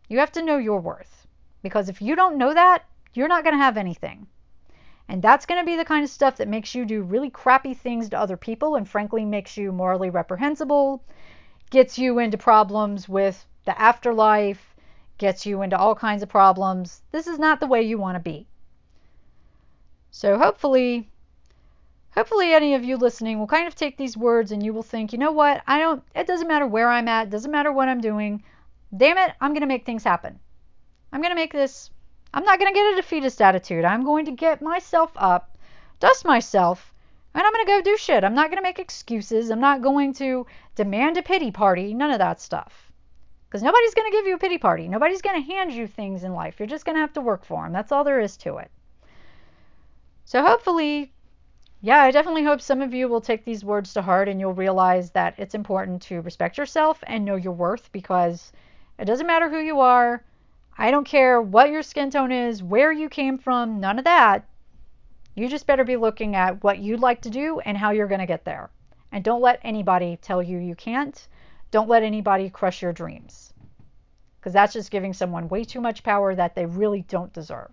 You 0.09 0.19
have 0.19 0.33
to 0.33 0.43
know 0.43 0.59
your 0.59 0.81
worth. 0.81 1.22
Because 1.63 1.89
if 1.89 2.03
you 2.03 2.17
don't 2.17 2.39
know 2.39 2.53
that, 2.53 2.85
you're 3.15 3.29
not 3.29 3.45
going 3.45 3.55
to 3.55 3.63
have 3.63 3.77
anything. 3.77 4.27
And 5.09 5.21
that's 5.23 5.47
going 5.47 5.61
to 5.61 5.67
be 5.67 5.77
the 5.77 5.85
kind 5.85 6.05
of 6.05 6.11
stuff 6.11 6.37
that 6.37 6.49
makes 6.49 6.75
you 6.75 6.85
do 6.85 7.03
really 7.03 7.31
crappy 7.31 7.75
things 7.75 8.09
to 8.09 8.19
other 8.19 8.37
people 8.37 8.77
and 8.77 8.89
frankly 8.89 9.25
makes 9.25 9.57
you 9.57 9.73
morally 9.73 10.11
reprehensible, 10.11 11.03
gets 11.71 11.99
you 11.99 12.19
into 12.19 12.39
problems 12.39 13.09
with 13.09 13.45
the 13.65 13.79
afterlife, 13.81 14.75
gets 15.19 15.47
you 15.47 15.63
into 15.63 15.79
all 15.79 15.95
kinds 15.95 16.23
of 16.23 16.29
problems. 16.29 17.03
This 17.13 17.27
is 17.27 17.39
not 17.39 17.61
the 17.61 17.67
way 17.67 17.83
you 17.83 17.99
want 17.99 18.17
to 18.17 18.21
be. 18.21 18.47
So 20.11 20.39
hopefully 20.39 21.09
hopefully 22.15 22.53
any 22.53 22.75
of 22.75 22.85
you 22.85 22.97
listening 22.97 23.39
will 23.39 23.47
kind 23.47 23.67
of 23.67 23.75
take 23.75 23.97
these 23.97 24.17
words 24.17 24.53
and 24.53 24.63
you 24.63 24.73
will 24.73 24.83
think, 24.83 25.13
you 25.13 25.19
know 25.19 25.33
what? 25.33 25.63
I 25.67 25.79
don't, 25.79 26.03
it 26.15 26.27
doesn't 26.27 26.49
matter 26.49 26.67
where 26.67 26.91
I'm 26.91 27.09
at, 27.09 27.29
it 27.29 27.31
doesn't 27.31 27.51
matter 27.51 27.73
what 27.73 27.89
I'm 27.89 28.01
doing. 28.01 28.43
Damn 28.95 29.19
it, 29.19 29.33
I'm 29.41 29.53
going 29.53 29.63
to 29.63 29.67
make 29.67 29.87
things 29.87 30.05
happen. 30.05 30.39
I'm 31.13 31.21
going 31.21 31.31
to 31.31 31.37
make 31.37 31.53
this, 31.53 31.91
I'm 32.33 32.45
not 32.45 32.59
going 32.59 32.73
to 32.73 32.79
get 32.79 32.93
a 32.93 32.97
defeatist 32.97 33.41
attitude. 33.41 33.85
I'm 33.85 34.05
going 34.05 34.25
to 34.27 34.33
get 34.33 34.63
myself 34.63 35.13
up, 35.17 35.57
dust 36.01 36.25
myself, 36.25 36.93
and 37.35 37.43
I'm 37.43 37.53
going 37.53 37.65
to 37.65 37.73
go 37.73 37.81
do 37.83 37.97
shit. 37.97 38.25
I'm 38.25 38.35
not 38.35 38.49
going 38.49 38.59
to 38.59 38.63
make 38.63 38.79
excuses. 38.79 39.51
I'm 39.51 39.61
not 39.61 39.83
going 39.83 40.15
to 40.15 40.47
demand 40.75 41.17
a 41.17 41.23
pity 41.23 41.51
party. 41.51 41.95
None 41.95 42.11
of 42.11 42.19
that 42.19 42.41
stuff. 42.41 42.91
Because 43.49 43.63
nobody's 43.63 43.95
going 43.95 44.11
to 44.11 44.17
give 44.17 44.27
you 44.27 44.35
a 44.35 44.39
pity 44.39 44.59
party. 44.59 44.89
Nobody's 44.89 45.23
going 45.23 45.41
to 45.41 45.47
hand 45.47 45.73
you 45.73 45.87
things 45.87 46.25
in 46.25 46.33
life. 46.33 46.59
You're 46.59 46.67
just 46.67 46.85
going 46.85 46.97
to 46.97 47.01
have 47.01 47.13
to 47.15 47.21
work 47.21 47.45
for 47.45 47.63
them. 47.63 47.73
That's 47.73 47.93
all 47.93 48.05
there 48.05 48.21
is 48.21 48.37
to 48.39 48.57
it. 48.59 48.71
So 50.25 50.43
hopefully 50.43 51.13
yeah, 51.85 52.03
I 52.03 52.13
definitely 52.13 52.45
hope 52.45 52.61
some 52.61 52.81
of 52.81 52.95
you 52.95 53.09
will 53.09 53.21
take 53.21 53.45
these 53.45 53.65
words 53.65 53.93
to 53.95 54.03
heart 54.03 54.29
and 54.29 54.39
you'll 54.39 54.55
realize 54.55 55.11
that 55.11 55.35
it's 55.37 55.57
important 55.57 56.01
to 56.03 56.21
respect 56.21 56.57
yourself 56.57 57.03
and 57.09 57.25
know 57.25 57.35
your 57.35 57.53
worth 57.53 57.91
because 57.91 58.53
it 59.01 59.05
doesn't 59.05 59.27
matter 59.27 59.51
who 59.51 59.59
you 59.59 59.81
are. 59.81 60.23
I 60.77 60.91
don't 60.91 61.05
care 61.05 61.41
what 61.41 61.71
your 61.71 61.83
skin 61.83 62.11
tone 62.11 62.33
is, 62.33 62.63
where 62.63 62.91
you 62.91 63.09
came 63.09 63.39
from, 63.39 63.79
none 63.79 63.99
of 63.99 64.05
that. 64.05 64.47
You 65.35 65.49
just 65.49 65.67
better 65.67 65.85
be 65.85 65.97
looking 65.97 66.35
at 66.35 66.63
what 66.65 66.79
you'd 66.79 67.01
like 67.01 67.23
to 67.23 67.31
do 67.31 67.61
and 67.61 67.77
how 67.77 67.91
you're 67.91 68.09
going 68.09 68.21
to 68.21 68.27
get 68.27 68.45
there. 68.45 68.71
And 69.11 69.23
don't 69.23 69.43
let 69.43 69.61
anybody 69.63 70.19
tell 70.21 70.43
you 70.43 70.59
you 70.59 70.75
can't. 70.75 71.29
Don't 71.71 71.89
let 71.89 72.03
anybody 72.03 72.51
crush 72.51 72.83
your 72.83 72.93
dreams. 72.93 73.53
Because 74.39 74.53
that's 74.53 74.73
just 74.73 74.91
giving 74.91 75.13
someone 75.13 75.49
way 75.49 75.65
too 75.65 75.81
much 75.81 76.03
power 76.03 76.35
that 76.35 76.55
they 76.55 76.67
really 76.67 77.03
don't 77.03 77.33
deserve. 77.33 77.73